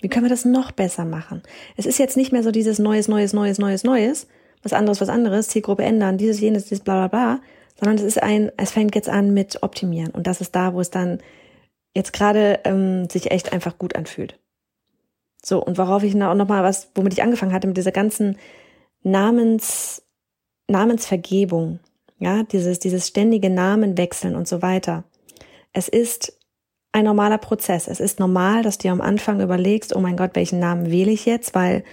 Wie 0.00 0.08
können 0.08 0.26
wir 0.26 0.30
das 0.30 0.44
noch 0.44 0.70
besser 0.70 1.04
machen? 1.04 1.42
Es 1.76 1.86
ist 1.86 1.98
jetzt 1.98 2.16
nicht 2.16 2.30
mehr 2.30 2.42
so 2.42 2.52
dieses 2.52 2.78
Neues, 2.78 3.08
Neues, 3.08 3.32
Neues, 3.32 3.58
Neues, 3.58 3.82
Neues, 3.82 4.28
was 4.62 4.72
anderes, 4.72 5.00
was 5.00 5.08
anderes, 5.08 5.48
Zielgruppe 5.48 5.82
ändern, 5.82 6.18
dieses, 6.18 6.40
jenes, 6.40 6.64
dieses, 6.64 6.84
bla, 6.84 7.06
bla, 7.06 7.08
bla, 7.08 7.40
sondern 7.74 7.96
es 7.96 8.02
ist 8.02 8.22
ein, 8.22 8.52
es 8.56 8.72
fängt 8.72 8.94
jetzt 8.94 9.08
an 9.08 9.34
mit 9.34 9.62
Optimieren. 9.62 10.10
Und 10.10 10.26
das 10.26 10.40
ist 10.40 10.54
da, 10.54 10.74
wo 10.74 10.80
es 10.80 10.90
dann 10.90 11.18
jetzt 11.94 12.12
gerade 12.12 12.60
ähm, 12.64 13.08
sich 13.08 13.30
echt 13.30 13.52
einfach 13.52 13.78
gut 13.78 13.96
anfühlt. 13.96 14.38
So, 15.44 15.62
und 15.62 15.76
worauf 15.76 16.02
ich 16.02 16.14
noch 16.14 16.34
mal 16.34 16.62
was, 16.62 16.90
womit 16.94 17.12
ich 17.12 17.22
angefangen 17.22 17.52
hatte, 17.52 17.66
mit 17.66 17.76
dieser 17.76 17.92
ganzen 17.92 18.38
Namens, 19.02 20.02
Namensvergebung, 20.68 21.80
ja, 22.18 22.42
dieses, 22.44 22.78
dieses 22.78 23.08
ständige 23.08 23.50
Namenwechseln 23.50 24.34
und 24.36 24.48
so 24.48 24.62
weiter. 24.62 25.04
Es 25.72 25.88
ist 25.88 26.38
ein 26.92 27.04
normaler 27.04 27.38
Prozess. 27.38 27.88
Es 27.88 28.00
ist 28.00 28.20
normal, 28.20 28.62
dass 28.62 28.78
du 28.78 28.88
am 28.88 29.00
Anfang 29.00 29.40
überlegst, 29.40 29.94
oh 29.94 30.00
mein 30.00 30.16
Gott, 30.16 30.30
welchen 30.34 30.60
Namen 30.60 30.90
wähle 30.90 31.10
ich 31.10 31.26
jetzt, 31.26 31.54
weil 31.54 31.84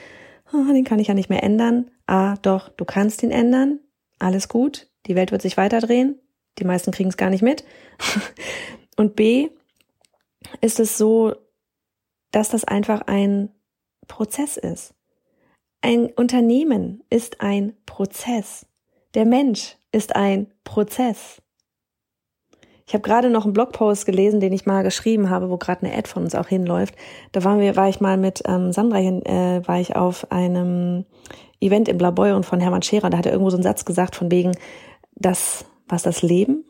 oh, 0.53 0.71
den 0.71 0.83
kann 0.85 0.99
ich 0.99 1.07
ja 1.07 1.13
nicht 1.13 1.29
mehr 1.29 1.43
ändern. 1.43 1.89
Ah, 2.05 2.35
doch, 2.41 2.69
du 2.69 2.85
kannst 2.85 3.23
ihn 3.23 3.31
ändern. 3.31 3.79
Alles 4.19 4.47
gut. 4.47 4.90
Die 5.07 5.15
Welt 5.15 5.31
wird 5.31 5.41
sich 5.41 5.57
weiterdrehen. 5.57 6.19
Die 6.59 6.65
meisten 6.65 6.91
kriegen 6.91 7.09
es 7.09 7.17
gar 7.17 7.29
nicht 7.29 7.41
mit. 7.41 7.63
Und 8.97 9.15
B 9.15 9.49
ist 10.61 10.79
es 10.79 10.97
so, 10.97 11.33
dass 12.31 12.49
das 12.49 12.63
einfach 12.63 13.01
ein 13.07 13.49
Prozess 14.07 14.57
ist. 14.57 14.93
Ein 15.81 16.07
Unternehmen 16.07 17.03
ist 17.09 17.41
ein 17.41 17.73
Prozess. 17.85 18.65
Der 19.13 19.25
Mensch 19.25 19.77
ist 19.91 20.15
ein 20.15 20.47
Prozess. 20.63 21.41
Ich 22.91 22.93
habe 22.93 23.03
gerade 23.03 23.29
noch 23.29 23.45
einen 23.45 23.53
Blogpost 23.53 24.05
gelesen, 24.05 24.41
den 24.41 24.51
ich 24.51 24.65
mal 24.65 24.83
geschrieben 24.83 25.29
habe, 25.29 25.49
wo 25.49 25.57
gerade 25.57 25.85
eine 25.85 25.95
Ad 25.95 26.09
von 26.09 26.23
uns 26.23 26.35
auch 26.35 26.47
hinläuft. 26.47 26.95
Da 27.31 27.43
waren 27.43 27.59
wir, 27.59 27.75
war 27.77 27.87
ich 27.87 28.01
mal 28.01 28.17
mit 28.17 28.43
ähm, 28.45 28.73
Sandra 28.73 28.97
hin, 28.97 29.25
äh, 29.25 29.65
war 29.65 29.79
ich 29.79 29.95
auf 29.95 30.29
einem 30.31 31.05
Event 31.61 31.87
im 31.87 31.97
Blaboy 31.97 32.33
und 32.33 32.45
von 32.45 32.59
Hermann 32.59 32.81
Scherer. 32.81 33.09
Da 33.09 33.17
hat 33.17 33.25
er 33.25 33.31
irgendwo 33.31 33.49
so 33.49 33.55
einen 33.55 33.63
Satz 33.63 33.85
gesagt 33.85 34.15
von 34.15 34.29
wegen, 34.29 34.51
das, 35.21 35.65
was 35.87 36.03
das 36.03 36.21
Leben, 36.21 36.65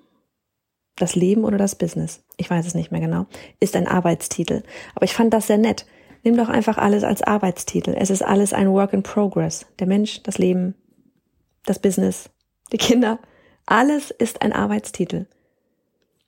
das 0.97 1.15
Leben 1.15 1.43
oder 1.43 1.57
das 1.57 1.75
Business, 1.75 2.23
ich 2.37 2.49
weiß 2.49 2.65
es 2.65 2.75
nicht 2.75 2.91
mehr 2.91 3.01
genau, 3.01 3.25
ist 3.59 3.75
ein 3.75 3.87
Arbeitstitel. 3.87 4.63
Aber 4.95 5.05
ich 5.05 5.13
fand 5.13 5.33
das 5.33 5.47
sehr 5.47 5.57
nett. 5.57 5.85
Nimm 6.23 6.37
doch 6.37 6.49
einfach 6.49 6.77
alles 6.77 7.03
als 7.03 7.23
Arbeitstitel. 7.23 7.95
Es 7.97 8.11
ist 8.11 8.21
alles 8.21 8.53
ein 8.53 8.71
Work 8.71 8.93
in 8.93 9.01
Progress. 9.01 9.65
Der 9.79 9.87
Mensch, 9.87 10.21
das 10.23 10.37
Leben, 10.37 10.75
das 11.65 11.79
Business, 11.79 12.29
die 12.71 12.77
Kinder, 12.77 13.19
alles 13.65 14.11
ist 14.11 14.41
ein 14.41 14.53
Arbeitstitel. 14.53 15.25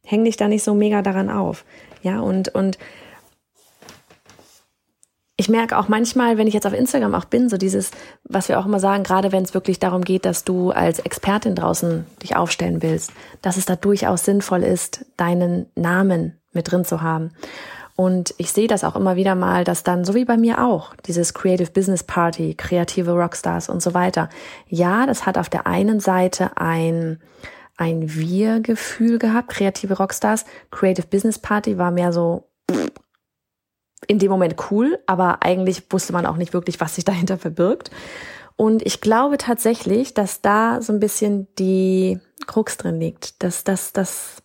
Häng 0.06 0.24
dich 0.24 0.38
da 0.38 0.48
nicht 0.48 0.64
so 0.64 0.74
mega 0.74 1.02
daran 1.02 1.30
auf. 1.30 1.66
Ja, 2.02 2.20
und, 2.20 2.54
und 2.56 2.78
ich 5.44 5.50
merke 5.50 5.78
auch 5.78 5.90
manchmal, 5.90 6.38
wenn 6.38 6.48
ich 6.48 6.54
jetzt 6.54 6.66
auf 6.66 6.72
Instagram 6.72 7.14
auch 7.16 7.26
bin, 7.26 7.50
so 7.50 7.58
dieses, 7.58 7.92
was 8.24 8.48
wir 8.48 8.58
auch 8.58 8.66
immer 8.66 8.80
sagen, 8.80 9.04
gerade 9.04 9.34
wenn 9.34 9.44
es 9.44 9.54
wirklich 9.54 9.78
darum 9.78 10.06
geht, 10.06 10.24
dass 10.24 10.46
du 10.46 10.72
als 10.72 11.00
Expertin 11.00 11.54
draußen 11.54 12.06
dich 12.22 12.38
aufstellen 12.38 12.82
willst, 12.82 13.12
dass 13.42 13.58
es 13.58 13.66
da 13.66 13.76
durchaus 13.76 14.24
sinnvoll 14.24 14.64
ist, 14.64 15.06
deinen 15.18 15.66
Namen 15.76 16.40
mit 16.54 16.72
drin 16.72 16.86
zu 16.86 17.02
haben. 17.02 17.32
Und 17.98 18.34
ich 18.38 18.54
sehe 18.54 18.70
das 18.70 18.86
auch 18.86 18.96
immer 18.96 19.18
wieder 19.18 19.36
mal, 19.36 19.66
dass 19.66 19.84
dann, 19.84 20.06
so 20.06 20.16
wie 20.16 20.24
bei 20.24 20.38
mir 20.38 20.64
auch, 20.64 20.96
dieses 21.08 21.34
Creative 21.34 21.72
Business 21.72 22.04
Party, 22.04 22.56
kreative 22.56 23.12
Rockstars 23.12 23.68
und 23.68 23.82
so 23.82 23.94
weiter. 23.94 24.30
Ja, 24.70 25.06
das 25.06 25.26
hat 25.26 25.38
auf 25.38 25.50
der 25.50 25.68
einen 25.68 26.00
Seite 26.00 26.52
ein, 26.56 27.20
ein 27.76 28.16
Wir-Gefühl 28.16 29.20
gehabt. 29.20 29.50
Kreative 29.50 29.98
Rockstars, 29.98 30.46
Creative 30.72 31.08
Business 31.08 31.38
Party 31.38 31.78
war 31.78 31.92
mehr 31.92 32.14
so 32.14 32.48
in 34.08 34.20
dem 34.20 34.32
Moment 34.32 34.56
cool, 34.72 35.00
aber 35.06 35.44
eigentlich 35.44 35.84
wusste 35.90 36.14
man 36.14 36.26
auch 36.26 36.38
nicht 36.38 36.54
wirklich, 36.54 36.80
was 36.80 36.96
sich 36.96 37.06
dahinter 37.06 37.38
verbirgt. 37.38 37.92
Und 38.56 38.86
ich 38.86 39.02
glaube 39.02 39.38
tatsächlich, 39.38 40.14
dass 40.14 40.42
da 40.42 40.82
so 40.82 40.94
ein 40.94 41.00
bisschen 41.00 41.48
die 41.58 42.20
Krux 42.46 42.78
drin 42.78 43.00
liegt, 43.00 43.42
dass 43.44 43.64
das 43.64 43.94
das 43.94 44.44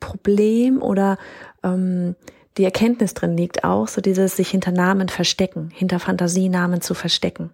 Problem 0.00 0.82
oder 0.82 1.18
ähm, 1.62 2.16
die 2.56 2.64
Erkenntnis 2.64 3.14
drin 3.14 3.36
liegt 3.36 3.64
auch, 3.64 3.86
so 3.86 4.00
dieses 4.00 4.36
sich 4.36 4.50
hinter 4.50 4.72
Namen 4.72 5.08
verstecken, 5.08 5.70
hinter 5.72 6.00
Fantasienamen 6.00 6.80
zu 6.80 6.94
verstecken, 6.94 7.52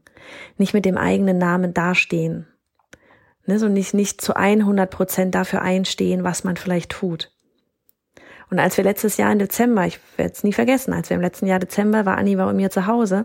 nicht 0.57 0.75
mit 0.75 0.85
dem 0.85 0.97
eigenen 0.97 1.39
Namen 1.39 1.75
dastehen, 1.75 2.47
Ne, 3.47 3.59
so 3.59 3.69
nicht, 3.69 3.93
nicht 3.93 4.21
zu 4.21 4.37
100 4.37 4.91
Prozent 4.91 5.35
dafür 5.35 5.63
einstehen, 5.63 6.23
was 6.23 6.45
man 6.45 6.57
vielleicht 6.57 6.91
tut. 6.91 7.32
Und 8.53 8.59
als 8.59 8.77
wir 8.77 8.85
letztes 8.85 9.17
Jahr 9.17 9.33
im 9.33 9.39
Dezember, 9.39 9.87
ich 9.87 9.99
werde 10.19 10.35
es 10.35 10.45
nie 10.45 10.53
vergessen, 10.53 10.93
als 10.93 11.09
wir 11.09 11.15
im 11.15 11.23
letzten 11.23 11.47
Jahr 11.47 11.59
Dezember 11.59 12.05
war, 12.05 12.19
Anni 12.19 12.37
war 12.37 12.45
bei 12.45 12.53
mir 12.53 12.69
zu 12.71 12.87
Hause. 12.87 13.25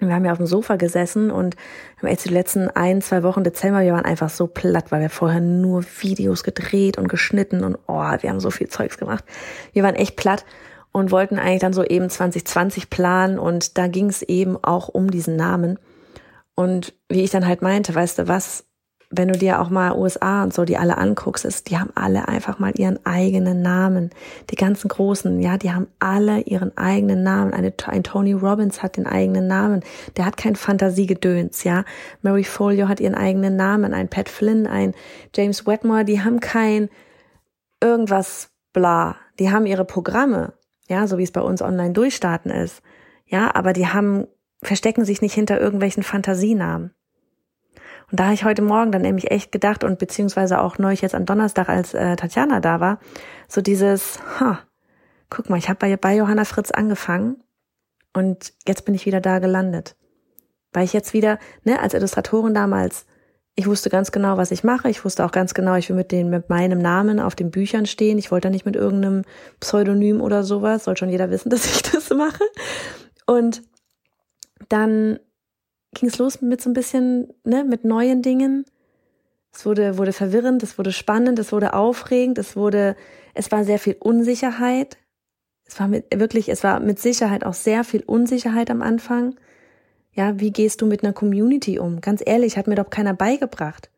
Wir 0.00 0.12
haben 0.12 0.26
ja 0.26 0.32
auf 0.32 0.36
dem 0.36 0.46
Sofa 0.46 0.76
gesessen 0.76 1.30
und 1.30 1.56
haben 1.96 2.08
jetzt 2.08 2.26
die 2.26 2.34
letzten 2.34 2.68
ein, 2.68 3.00
zwei 3.00 3.22
Wochen 3.22 3.42
Dezember, 3.42 3.80
wir 3.80 3.94
waren 3.94 4.04
einfach 4.04 4.28
so 4.28 4.46
platt, 4.46 4.92
weil 4.92 5.00
wir 5.00 5.08
vorher 5.08 5.40
nur 5.40 5.82
Videos 5.82 6.44
gedreht 6.44 6.98
und 6.98 7.08
geschnitten 7.08 7.64
und 7.64 7.78
oh, 7.86 8.02
wir 8.20 8.28
haben 8.28 8.38
so 8.38 8.50
viel 8.50 8.68
Zeugs 8.68 8.98
gemacht. 8.98 9.24
Wir 9.72 9.82
waren 9.82 9.94
echt 9.94 10.16
platt 10.16 10.44
und 10.92 11.10
wollten 11.10 11.38
eigentlich 11.38 11.60
dann 11.60 11.72
so 11.72 11.82
eben 11.82 12.10
2020 12.10 12.90
planen 12.90 13.38
und 13.38 13.78
da 13.78 13.86
ging 13.86 14.10
es 14.10 14.20
eben 14.20 14.62
auch 14.62 14.88
um 14.88 15.10
diesen 15.10 15.36
Namen. 15.36 15.78
Und 16.54 16.92
wie 17.08 17.22
ich 17.22 17.30
dann 17.30 17.46
halt 17.46 17.62
meinte, 17.62 17.94
weißt 17.94 18.18
du 18.18 18.28
was, 18.28 18.66
wenn 19.10 19.28
du 19.28 19.38
dir 19.38 19.60
auch 19.60 19.70
mal 19.70 19.96
USA 19.96 20.42
und 20.42 20.52
so 20.52 20.64
die 20.64 20.76
alle 20.76 20.98
anguckst, 20.98 21.44
ist, 21.44 21.70
die 21.70 21.78
haben 21.78 21.90
alle 21.94 22.28
einfach 22.28 22.58
mal 22.58 22.72
ihren 22.76 23.04
eigenen 23.04 23.62
Namen. 23.62 24.10
Die 24.50 24.56
ganzen 24.56 24.88
Großen, 24.88 25.40
ja, 25.40 25.56
die 25.56 25.72
haben 25.72 25.86
alle 25.98 26.40
ihren 26.40 26.76
eigenen 26.76 27.22
Namen. 27.22 27.52
Eine, 27.52 27.72
ein 27.86 28.02
Tony 28.02 28.32
Robbins 28.32 28.82
hat 28.82 28.96
den 28.96 29.06
eigenen 29.06 29.46
Namen. 29.46 29.82
Der 30.16 30.26
hat 30.26 30.36
kein 30.36 30.56
Fantasiegedöns, 30.56 31.64
ja. 31.64 31.84
Mary 32.22 32.44
Folio 32.44 32.88
hat 32.88 33.00
ihren 33.00 33.14
eigenen 33.14 33.56
Namen. 33.56 33.94
Ein 33.94 34.08
Pat 34.08 34.28
Flynn, 34.28 34.66
ein 34.66 34.94
James 35.34 35.66
Wetmore, 35.66 36.04
die 36.04 36.22
haben 36.22 36.40
kein 36.40 36.88
irgendwas 37.82 38.50
bla. 38.72 39.16
Die 39.38 39.50
haben 39.50 39.66
ihre 39.66 39.84
Programme, 39.84 40.52
ja, 40.88 41.06
so 41.06 41.18
wie 41.18 41.22
es 41.22 41.32
bei 41.32 41.40
uns 41.40 41.62
online 41.62 41.92
durchstarten 41.92 42.50
ist. 42.50 42.82
Ja, 43.26 43.54
aber 43.54 43.72
die 43.72 43.86
haben, 43.86 44.26
verstecken 44.62 45.04
sich 45.04 45.22
nicht 45.22 45.34
hinter 45.34 45.60
irgendwelchen 45.60 46.02
Fantasienamen. 46.02 46.94
Und 48.10 48.20
da 48.20 48.24
habe 48.24 48.34
ich 48.34 48.44
heute 48.44 48.62
Morgen 48.62 48.92
dann 48.92 49.02
nämlich 49.02 49.30
echt 49.30 49.52
gedacht 49.52 49.84
und 49.84 49.98
beziehungsweise 49.98 50.60
auch 50.60 50.78
neulich 50.78 51.00
jetzt 51.00 51.14
am 51.14 51.26
Donnerstag, 51.26 51.68
als 51.68 51.94
äh, 51.94 52.16
Tatjana 52.16 52.60
da 52.60 52.80
war, 52.80 52.98
so 53.48 53.60
dieses, 53.60 54.18
ha, 54.40 54.60
guck 55.30 55.50
mal, 55.50 55.58
ich 55.58 55.68
habe 55.68 55.78
bei, 55.78 55.96
bei 55.96 56.16
Johanna 56.16 56.44
Fritz 56.44 56.70
angefangen 56.70 57.42
und 58.12 58.52
jetzt 58.66 58.84
bin 58.84 58.94
ich 58.94 59.06
wieder 59.06 59.20
da 59.20 59.38
gelandet. 59.38 59.96
Weil 60.72 60.84
ich 60.84 60.92
jetzt 60.92 61.12
wieder, 61.12 61.38
ne, 61.64 61.80
als 61.80 61.94
Illustratorin 61.94 62.54
damals, 62.54 63.06
ich 63.56 63.66
wusste 63.66 63.88
ganz 63.88 64.10
genau, 64.10 64.36
was 64.36 64.50
ich 64.50 64.64
mache. 64.64 64.90
Ich 64.90 65.04
wusste 65.04 65.24
auch 65.24 65.30
ganz 65.30 65.54
genau, 65.54 65.76
ich 65.76 65.88
will 65.88 65.96
mit 65.96 66.10
den, 66.10 66.28
mit 66.28 66.50
meinem 66.50 66.80
Namen 66.80 67.20
auf 67.20 67.36
den 67.36 67.52
Büchern 67.52 67.86
stehen. 67.86 68.18
Ich 68.18 68.32
wollte 68.32 68.48
da 68.48 68.50
nicht 68.50 68.66
mit 68.66 68.74
irgendeinem 68.74 69.22
Pseudonym 69.60 70.20
oder 70.20 70.42
sowas. 70.42 70.84
Soll 70.84 70.96
schon 70.96 71.08
jeder 71.08 71.30
wissen, 71.30 71.50
dass 71.50 71.64
ich 71.66 71.82
das 71.82 72.10
mache. 72.10 72.44
Und 73.26 73.62
dann 74.68 75.20
ging 75.94 76.08
es 76.08 76.18
los 76.18 76.40
mit 76.40 76.60
so 76.60 76.70
ein 76.70 76.74
bisschen, 76.74 77.32
ne, 77.44 77.64
mit 77.64 77.84
neuen 77.84 78.22
Dingen. 78.22 78.64
Es 79.52 79.64
wurde, 79.64 79.98
wurde 79.98 80.12
verwirrend, 80.12 80.62
es 80.62 80.78
wurde 80.78 80.92
spannend, 80.92 81.38
es 81.38 81.52
wurde 81.52 81.74
aufregend, 81.74 82.38
es 82.38 82.56
wurde, 82.56 82.96
es 83.34 83.52
war 83.52 83.64
sehr 83.64 83.78
viel 83.78 83.96
Unsicherheit. 84.00 84.98
Es 85.64 85.78
war 85.80 85.88
mit, 85.88 86.06
wirklich, 86.14 86.48
es 86.48 86.64
war 86.64 86.80
mit 86.80 86.98
Sicherheit 86.98 87.44
auch 87.44 87.54
sehr 87.54 87.84
viel 87.84 88.02
Unsicherheit 88.02 88.70
am 88.70 88.82
Anfang. 88.82 89.36
Ja, 90.12 90.38
wie 90.38 90.52
gehst 90.52 90.82
du 90.82 90.86
mit 90.86 91.02
einer 91.02 91.12
Community 91.12 91.78
um? 91.78 92.00
Ganz 92.00 92.22
ehrlich, 92.24 92.56
hat 92.56 92.66
mir 92.66 92.74
doch 92.74 92.90
keiner 92.90 93.14
beigebracht. 93.14 93.90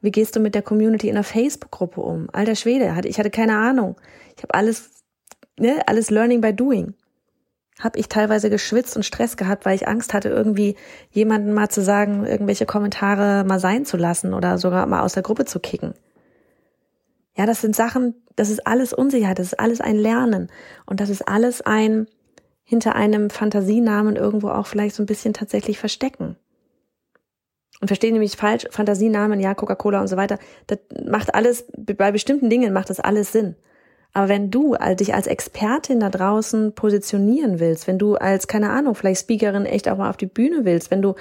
Wie 0.00 0.10
gehst 0.10 0.36
du 0.36 0.40
mit 0.40 0.54
der 0.54 0.62
Community 0.62 1.08
in 1.08 1.16
einer 1.16 1.24
Facebook-Gruppe 1.24 2.00
um? 2.00 2.28
Alter 2.32 2.54
Schwede, 2.54 2.94
ich 3.04 3.18
hatte 3.18 3.30
keine 3.30 3.56
Ahnung. 3.56 3.96
Ich 4.36 4.42
habe 4.42 4.54
alles, 4.54 4.90
ne, 5.58 5.82
alles 5.86 6.10
Learning 6.10 6.40
by 6.40 6.54
Doing. 6.54 6.94
Hab 7.80 7.96
ich 7.96 8.08
teilweise 8.08 8.50
geschwitzt 8.50 8.96
und 8.96 9.04
Stress 9.04 9.36
gehabt, 9.36 9.64
weil 9.64 9.74
ich 9.74 9.88
Angst 9.88 10.14
hatte, 10.14 10.28
irgendwie 10.28 10.76
jemanden 11.10 11.52
mal 11.52 11.68
zu 11.68 11.82
sagen, 11.82 12.26
irgendwelche 12.26 12.66
Kommentare 12.66 13.44
mal 13.44 13.58
sein 13.58 13.84
zu 13.84 13.96
lassen 13.96 14.34
oder 14.34 14.58
sogar 14.58 14.86
mal 14.86 15.00
aus 15.00 15.14
der 15.14 15.22
Gruppe 15.22 15.46
zu 15.46 15.58
kicken. 15.60 15.94
Ja, 17.36 17.46
das 17.46 17.60
sind 17.60 17.74
Sachen, 17.74 18.14
das 18.36 18.50
ist 18.50 18.66
alles 18.66 18.92
Unsicherheit, 18.92 19.38
das 19.38 19.48
ist 19.48 19.60
alles 19.60 19.80
ein 19.80 19.96
Lernen 19.96 20.50
und 20.86 21.00
das 21.00 21.08
ist 21.10 21.26
alles 21.26 21.62
ein 21.62 22.06
hinter 22.62 22.94
einem 22.94 23.30
Fantasienamen 23.30 24.14
irgendwo 24.14 24.48
auch 24.50 24.66
vielleicht 24.66 24.94
so 24.94 25.02
ein 25.02 25.06
bisschen 25.06 25.32
tatsächlich 25.32 25.78
verstecken. 25.78 26.36
Und 27.80 27.88
verstehen 27.88 28.12
nämlich 28.12 28.36
falsch, 28.36 28.66
Fantasienamen, 28.70 29.40
ja, 29.40 29.54
Coca-Cola 29.54 30.00
und 30.00 30.08
so 30.08 30.16
weiter, 30.16 30.38
das 30.66 30.78
macht 31.06 31.34
alles, 31.34 31.64
bei 31.76 32.12
bestimmten 32.12 32.50
Dingen 32.50 32.72
macht 32.72 32.90
das 32.90 33.00
alles 33.00 33.32
Sinn. 33.32 33.56
Aber 34.12 34.28
wenn 34.28 34.50
du 34.50 34.76
dich 34.98 35.14
als 35.14 35.28
Expertin 35.28 36.00
da 36.00 36.10
draußen 36.10 36.74
positionieren 36.74 37.60
willst, 37.60 37.86
wenn 37.86 37.98
du 37.98 38.16
als, 38.16 38.48
keine 38.48 38.70
Ahnung, 38.70 38.94
vielleicht 38.94 39.20
Speakerin 39.20 39.66
echt 39.66 39.88
auch 39.88 39.98
mal 39.98 40.10
auf 40.10 40.16
die 40.16 40.26
Bühne 40.26 40.64
willst, 40.64 40.90
wenn 40.90 41.02
du 41.02 41.14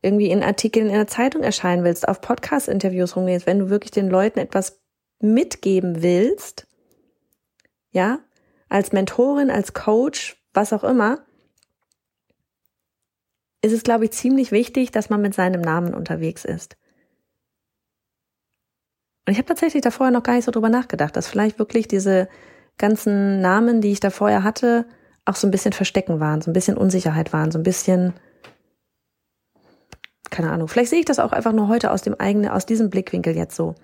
irgendwie 0.00 0.30
in 0.30 0.44
Artikeln 0.44 0.86
in 0.86 0.94
der 0.94 1.08
Zeitung 1.08 1.42
erscheinen 1.42 1.82
willst, 1.82 2.06
auf 2.06 2.20
Podcast-Interviews 2.20 3.16
rumgehst, 3.16 3.46
wenn 3.46 3.58
du 3.58 3.68
wirklich 3.68 3.90
den 3.90 4.08
Leuten 4.08 4.38
etwas 4.38 4.80
mitgeben 5.20 6.02
willst, 6.02 6.68
ja, 7.90 8.20
als 8.68 8.92
Mentorin, 8.92 9.50
als 9.50 9.72
Coach, 9.72 10.36
was 10.52 10.72
auch 10.72 10.84
immer, 10.84 11.24
ist 13.62 13.72
es, 13.72 13.82
glaube 13.82 14.04
ich, 14.04 14.12
ziemlich 14.12 14.52
wichtig, 14.52 14.92
dass 14.92 15.10
man 15.10 15.20
mit 15.20 15.34
seinem 15.34 15.60
Namen 15.60 15.94
unterwegs 15.94 16.44
ist. 16.44 16.76
Und 19.26 19.32
ich 19.32 19.38
habe 19.38 19.48
tatsächlich 19.48 19.82
da 19.82 19.90
vorher 19.90 20.12
noch 20.12 20.22
gar 20.22 20.34
nicht 20.34 20.44
so 20.44 20.52
drüber 20.52 20.68
nachgedacht, 20.68 21.16
dass 21.16 21.26
vielleicht 21.26 21.58
wirklich 21.58 21.88
diese 21.88 22.28
ganzen 22.78 23.40
Namen, 23.40 23.80
die 23.80 23.90
ich 23.90 24.00
da 24.00 24.10
vorher 24.10 24.44
hatte, 24.44 24.86
auch 25.24 25.34
so 25.34 25.48
ein 25.48 25.50
bisschen 25.50 25.72
Verstecken 25.72 26.20
waren, 26.20 26.40
so 26.40 26.50
ein 26.50 26.54
bisschen 26.54 26.76
Unsicherheit 26.76 27.32
waren, 27.32 27.50
so 27.50 27.58
ein 27.58 27.64
bisschen, 27.64 28.14
keine 30.30 30.52
Ahnung. 30.52 30.68
Vielleicht 30.68 30.90
sehe 30.90 31.00
ich 31.00 31.04
das 31.04 31.18
auch 31.18 31.32
einfach 31.32 31.52
nur 31.52 31.66
heute 31.66 31.90
aus 31.90 32.02
dem 32.02 32.14
eigenen, 32.14 32.50
aus 32.50 32.66
diesem 32.66 32.90
Blickwinkel 32.90 33.36
jetzt 33.36 33.56
so. 33.56 33.74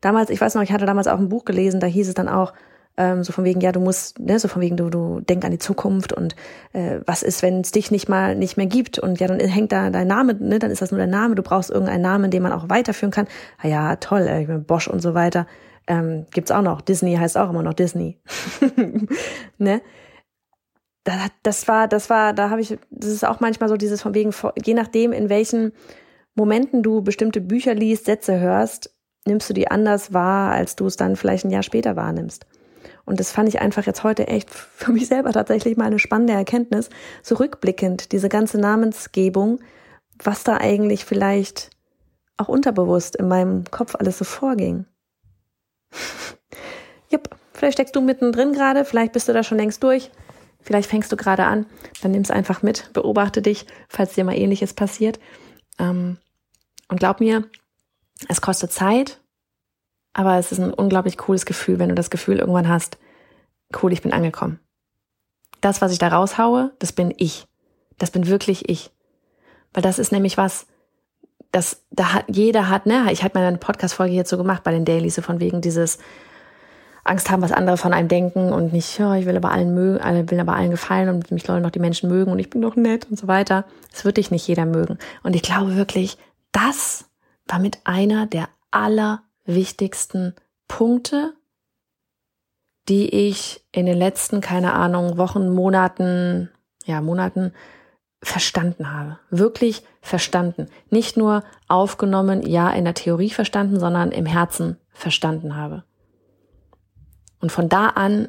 Damals, 0.00 0.30
ich 0.30 0.40
weiß 0.40 0.54
noch, 0.54 0.62
ich 0.62 0.72
hatte 0.72 0.86
damals 0.86 1.08
auch 1.08 1.18
ein 1.18 1.28
Buch 1.28 1.44
gelesen, 1.44 1.80
da 1.80 1.86
hieß 1.86 2.08
es 2.08 2.14
dann 2.14 2.28
auch, 2.28 2.54
ähm, 2.96 3.24
so 3.24 3.32
von 3.32 3.44
wegen, 3.44 3.60
ja, 3.60 3.72
du 3.72 3.80
musst, 3.80 4.18
ne, 4.18 4.38
so 4.38 4.48
von 4.48 4.62
wegen, 4.62 4.76
du, 4.76 4.88
du 4.90 5.20
denk 5.20 5.44
an 5.44 5.50
die 5.50 5.58
Zukunft 5.58 6.12
und 6.12 6.34
äh, 6.72 7.00
was 7.06 7.22
ist, 7.22 7.42
wenn 7.42 7.60
es 7.60 7.72
dich 7.72 7.90
nicht 7.90 8.08
mal 8.08 8.34
nicht 8.34 8.56
mehr 8.56 8.66
gibt 8.66 8.98
und 8.98 9.20
ja, 9.20 9.26
dann 9.26 9.38
hängt 9.40 9.72
da 9.72 9.90
dein 9.90 10.06
Name, 10.06 10.34
ne, 10.34 10.58
dann 10.58 10.70
ist 10.70 10.82
das 10.82 10.90
nur 10.90 11.00
dein 11.00 11.10
Name, 11.10 11.34
du 11.34 11.42
brauchst 11.42 11.70
irgendeinen 11.70 12.02
Namen, 12.02 12.30
den 12.30 12.42
man 12.42 12.52
auch 12.52 12.68
weiterführen 12.68 13.12
kann. 13.12 13.26
Ah 13.58 13.68
ja, 13.68 13.96
toll, 13.96 14.22
äh, 14.22 14.42
ich 14.42 14.46
bin 14.46 14.64
Bosch 14.64 14.88
und 14.88 15.00
so 15.00 15.14
weiter. 15.14 15.46
Ähm, 15.86 16.26
gibt's 16.32 16.50
auch 16.50 16.62
noch. 16.62 16.80
Disney 16.80 17.16
heißt 17.16 17.36
auch 17.38 17.50
immer 17.50 17.62
noch 17.62 17.74
Disney. 17.74 18.18
ne? 19.58 19.80
Das, 21.04 21.30
das 21.42 21.68
war, 21.68 21.86
das 21.86 22.10
war, 22.10 22.32
da 22.32 22.50
habe 22.50 22.60
ich, 22.60 22.76
das 22.90 23.10
ist 23.10 23.24
auch 23.24 23.38
manchmal 23.38 23.68
so 23.68 23.76
dieses 23.76 24.02
von 24.02 24.12
wegen, 24.12 24.34
je 24.64 24.74
nachdem, 24.74 25.12
in 25.12 25.28
welchen 25.28 25.72
Momenten 26.34 26.82
du 26.82 27.02
bestimmte 27.02 27.40
Bücher 27.40 27.74
liest, 27.74 28.06
Sätze 28.06 28.40
hörst, 28.40 28.94
nimmst 29.24 29.48
du 29.48 29.54
die 29.54 29.70
anders 29.70 30.12
wahr, 30.12 30.50
als 30.50 30.74
du 30.74 30.86
es 30.86 30.96
dann 30.96 31.14
vielleicht 31.14 31.44
ein 31.44 31.50
Jahr 31.50 31.62
später 31.62 31.94
wahrnimmst. 31.94 32.46
Und 33.06 33.20
das 33.20 33.30
fand 33.30 33.48
ich 33.48 33.60
einfach 33.60 33.86
jetzt 33.86 34.02
heute 34.02 34.26
echt 34.26 34.50
für 34.50 34.92
mich 34.92 35.06
selber 35.06 35.32
tatsächlich 35.32 35.76
mal 35.76 35.86
eine 35.86 36.00
spannende 36.00 36.34
Erkenntnis, 36.34 36.90
so 37.22 37.36
rückblickend, 37.36 38.12
diese 38.12 38.28
ganze 38.28 38.58
Namensgebung, 38.58 39.60
was 40.22 40.44
da 40.44 40.58
eigentlich 40.58 41.04
vielleicht 41.04 41.70
auch 42.36 42.48
unterbewusst 42.48 43.16
in 43.16 43.28
meinem 43.28 43.64
Kopf 43.70 43.94
alles 43.94 44.18
so 44.18 44.24
vorging. 44.24 44.84
Jupp, 47.08 47.30
vielleicht 47.54 47.74
steckst 47.74 47.94
du 47.94 48.00
mittendrin 48.00 48.52
gerade, 48.52 48.84
vielleicht 48.84 49.12
bist 49.12 49.28
du 49.28 49.32
da 49.32 49.44
schon 49.44 49.58
längst 49.58 49.82
durch, 49.82 50.10
vielleicht 50.60 50.90
fängst 50.90 51.10
du 51.12 51.16
gerade 51.16 51.44
an, 51.44 51.66
dann 52.02 52.10
nimm 52.10 52.22
es 52.22 52.32
einfach 52.32 52.62
mit, 52.62 52.92
beobachte 52.92 53.40
dich, 53.40 53.66
falls 53.88 54.14
dir 54.14 54.24
mal 54.24 54.36
ähnliches 54.36 54.74
passiert. 54.74 55.20
Ähm, 55.78 56.18
und 56.88 56.98
glaub 56.98 57.20
mir, 57.20 57.48
es 58.28 58.40
kostet 58.40 58.72
Zeit, 58.72 59.20
aber 60.16 60.38
es 60.38 60.50
ist 60.50 60.58
ein 60.58 60.72
unglaublich 60.72 61.18
cooles 61.18 61.44
Gefühl, 61.44 61.78
wenn 61.78 61.90
du 61.90 61.94
das 61.94 62.08
Gefühl 62.08 62.38
irgendwann 62.38 62.68
hast, 62.68 62.96
cool, 63.82 63.92
ich 63.92 64.00
bin 64.00 64.14
angekommen. 64.14 64.58
Das, 65.60 65.82
was 65.82 65.92
ich 65.92 65.98
da 65.98 66.08
raushaue, 66.08 66.72
das 66.78 66.92
bin 66.92 67.12
ich. 67.18 67.46
Das 67.98 68.10
bin 68.10 68.26
wirklich 68.26 68.70
ich. 68.70 68.90
Weil 69.74 69.82
das 69.82 69.98
ist 69.98 70.12
nämlich 70.12 70.38
was, 70.38 70.68
das, 71.52 71.84
da 71.90 72.14
hat, 72.14 72.24
jeder 72.28 72.70
hat, 72.70 72.86
ne, 72.86 73.12
ich 73.12 73.22
hatte 73.22 73.38
meine 73.38 73.58
Podcast-Folge 73.58 74.24
so 74.24 74.38
gemacht 74.38 74.64
bei 74.64 74.72
den 74.72 74.86
Dailies, 74.86 75.16
so 75.16 75.20
von 75.20 75.38
wegen 75.38 75.60
dieses 75.60 75.98
Angst 77.04 77.30
haben, 77.30 77.42
was 77.42 77.52
andere 77.52 77.76
von 77.76 77.92
einem 77.92 78.08
denken 78.08 78.54
und 78.54 78.72
nicht, 78.72 78.98
ja, 78.98 79.16
ich 79.16 79.26
will 79.26 79.36
aber 79.36 79.50
allen 79.50 79.74
mögen, 79.74 80.30
will 80.30 80.40
aber 80.40 80.54
allen 80.54 80.70
gefallen 80.70 81.10
und 81.10 81.30
mich 81.30 81.42
sollen 81.42 81.62
noch 81.62 81.70
die 81.70 81.78
Menschen 81.78 82.08
mögen 82.08 82.32
und 82.32 82.38
ich 82.38 82.48
bin 82.48 82.62
doch 82.62 82.74
nett 82.74 83.06
und 83.10 83.18
so 83.18 83.28
weiter. 83.28 83.66
Es 83.92 84.06
wird 84.06 84.16
dich 84.16 84.30
nicht 84.30 84.48
jeder 84.48 84.64
mögen. 84.64 84.96
Und 85.22 85.36
ich 85.36 85.42
glaube 85.42 85.76
wirklich, 85.76 86.16
das 86.52 87.04
war 87.46 87.58
mit 87.58 87.80
einer 87.84 88.24
der 88.24 88.48
aller 88.70 89.20
wichtigsten 89.46 90.34
Punkte, 90.68 91.34
die 92.88 93.08
ich 93.28 93.64
in 93.72 93.86
den 93.86 93.98
letzten, 93.98 94.40
keine 94.40 94.74
Ahnung, 94.74 95.18
Wochen, 95.18 95.52
Monaten, 95.52 96.50
ja, 96.84 97.00
Monaten 97.00 97.52
verstanden 98.22 98.92
habe. 98.92 99.18
Wirklich 99.30 99.82
verstanden. 100.00 100.68
Nicht 100.90 101.16
nur 101.16 101.42
aufgenommen, 101.68 102.42
ja, 102.42 102.70
in 102.70 102.84
der 102.84 102.94
Theorie 102.94 103.30
verstanden, 103.30 103.80
sondern 103.80 104.12
im 104.12 104.26
Herzen 104.26 104.78
verstanden 104.90 105.56
habe. 105.56 105.84
Und 107.40 107.52
von 107.52 107.68
da 107.68 107.88
an 107.88 108.28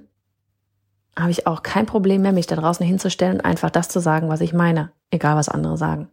habe 1.18 1.32
ich 1.32 1.48
auch 1.48 1.64
kein 1.64 1.86
Problem 1.86 2.22
mehr, 2.22 2.32
mich 2.32 2.48
da 2.48 2.56
draußen 2.56 2.86
hinzustellen 2.86 3.42
einfach 3.42 3.72
das 3.72 3.90
zu 3.90 4.00
sagen, 4.00 4.30
was 4.30 4.42
ich 4.42 4.54
meine, 4.54 4.92
egal 5.10 5.36
was 5.36 5.50
andere 5.50 5.78
sagen. 5.78 6.10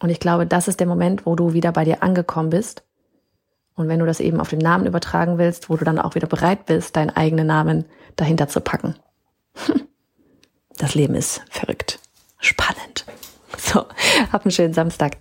Und 0.00 0.10
ich 0.10 0.20
glaube, 0.20 0.46
das 0.46 0.68
ist 0.68 0.80
der 0.80 0.86
Moment, 0.86 1.26
wo 1.26 1.36
du 1.36 1.52
wieder 1.52 1.72
bei 1.72 1.84
dir 1.84 2.02
angekommen 2.02 2.50
bist 2.50 2.87
und 3.78 3.88
wenn 3.88 4.00
du 4.00 4.06
das 4.06 4.20
eben 4.20 4.40
auf 4.40 4.50
den 4.50 4.58
Namen 4.58 4.86
übertragen 4.86 5.38
willst, 5.38 5.70
wo 5.70 5.76
du 5.76 5.84
dann 5.84 5.98
auch 5.98 6.14
wieder 6.14 6.26
bereit 6.26 6.66
bist, 6.66 6.96
deinen 6.96 7.10
eigenen 7.10 7.46
Namen 7.46 7.84
dahinter 8.16 8.48
zu 8.48 8.60
packen. 8.60 8.96
Das 10.80 10.94
Leben 10.94 11.16
ist 11.16 11.42
verrückt. 11.50 11.98
Spannend. 12.38 13.04
So, 13.58 13.84
hab 14.30 14.44
einen 14.44 14.52
schönen 14.52 14.74
Samstag. 14.74 15.16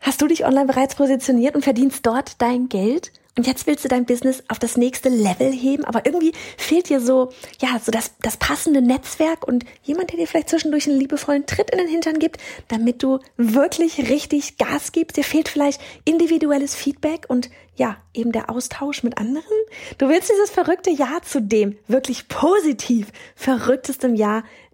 Hast 0.00 0.20
du 0.20 0.26
dich 0.26 0.44
online 0.44 0.66
bereits 0.66 0.96
positioniert 0.96 1.54
und 1.54 1.62
verdienst 1.62 2.04
dort 2.04 2.42
dein 2.42 2.68
Geld? 2.68 3.12
Und 3.36 3.48
jetzt 3.48 3.66
willst 3.66 3.84
du 3.84 3.88
dein 3.88 4.06
Business 4.06 4.44
auf 4.46 4.60
das 4.60 4.76
nächste 4.76 5.08
Level 5.08 5.50
heben, 5.50 5.84
aber 5.84 6.06
irgendwie 6.06 6.32
fehlt 6.56 6.88
dir 6.88 7.00
so, 7.00 7.32
ja, 7.60 7.80
so 7.82 7.90
das, 7.90 8.12
das 8.22 8.36
passende 8.36 8.80
Netzwerk 8.80 9.46
und 9.46 9.64
jemand, 9.82 10.12
der 10.12 10.18
dir 10.18 10.28
vielleicht 10.28 10.50
zwischendurch 10.50 10.88
einen 10.88 11.00
liebevollen 11.00 11.44
Tritt 11.44 11.70
in 11.70 11.78
den 11.78 11.88
Hintern 11.88 12.20
gibt, 12.20 12.40
damit 12.68 13.02
du 13.02 13.18
wirklich 13.36 14.08
richtig 14.08 14.56
Gas 14.56 14.92
gibst. 14.92 15.16
Dir 15.16 15.24
fehlt 15.24 15.48
vielleicht 15.48 15.80
individuelles 16.04 16.76
Feedback 16.76 17.24
und 17.26 17.50
ja, 17.76 17.96
eben 18.12 18.30
der 18.30 18.50
Austausch 18.50 19.02
mit 19.02 19.18
anderen. 19.18 19.42
Du 19.98 20.08
willst 20.08 20.30
dieses 20.30 20.50
verrückte 20.50 20.90
Jahr 20.90 21.22
zu 21.22 21.42
dem 21.42 21.76
wirklich 21.88 22.28
positiv 22.28 23.08
verrücktestem 23.34 24.14
Jahr 24.14 24.44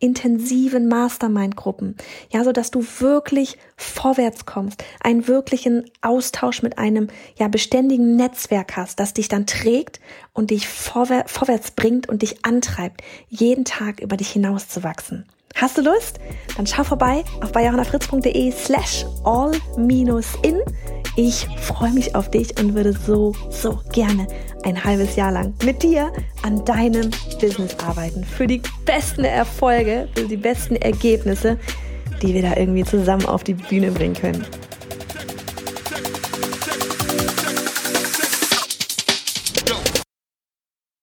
intensiven 0.00 0.88
Mastermind-Gruppen, 0.88 1.96
ja, 2.30 2.42
so 2.42 2.52
dass 2.52 2.70
du 2.70 2.84
wirklich 2.98 3.58
vorwärts 3.76 4.46
kommst, 4.46 4.82
einen 5.00 5.28
wirklichen 5.28 5.84
Austausch 6.00 6.62
mit 6.62 6.78
einem 6.78 7.08
ja 7.38 7.48
beständigen 7.48 8.16
Netzwerk 8.16 8.76
hast, 8.76 8.98
das 8.98 9.14
dich 9.14 9.28
dann 9.28 9.46
trägt 9.46 10.00
und 10.32 10.50
dich 10.50 10.66
vorwär 10.66 11.24
vorwärts 11.28 11.70
bringt 11.70 12.08
und 12.08 12.22
dich 12.22 12.44
antreibt, 12.44 13.02
jeden 13.28 13.64
Tag 13.64 14.00
über 14.00 14.16
dich 14.16 14.30
hinauszuwachsen. 14.30 15.26
Hast 15.54 15.76
du 15.76 15.82
Lust? 15.82 16.18
Dann 16.56 16.66
schau 16.66 16.84
vorbei 16.84 17.24
auf 17.42 17.52
bayerhannafritz.de 17.52 18.52
slash 18.52 19.04
all-in. 19.24 20.60
Ich 21.16 21.46
freue 21.60 21.92
mich 21.92 22.14
auf 22.14 22.30
dich 22.30 22.58
und 22.58 22.74
würde 22.74 22.92
so, 22.92 23.34
so 23.50 23.80
gerne 23.92 24.26
ein 24.62 24.82
halbes 24.82 25.16
Jahr 25.16 25.32
lang 25.32 25.54
mit 25.64 25.82
dir 25.82 26.12
an 26.42 26.64
deinem 26.64 27.10
Business 27.40 27.76
arbeiten. 27.84 28.24
Für 28.24 28.46
die 28.46 28.62
besten 28.84 29.24
Erfolge, 29.24 30.08
für 30.14 30.26
die 30.26 30.36
besten 30.36 30.76
Ergebnisse, 30.76 31.58
die 32.22 32.34
wir 32.34 32.42
da 32.42 32.56
irgendwie 32.56 32.84
zusammen 32.84 33.26
auf 33.26 33.44
die 33.44 33.54
Bühne 33.54 33.90
bringen 33.90 34.14
können. 34.14 34.46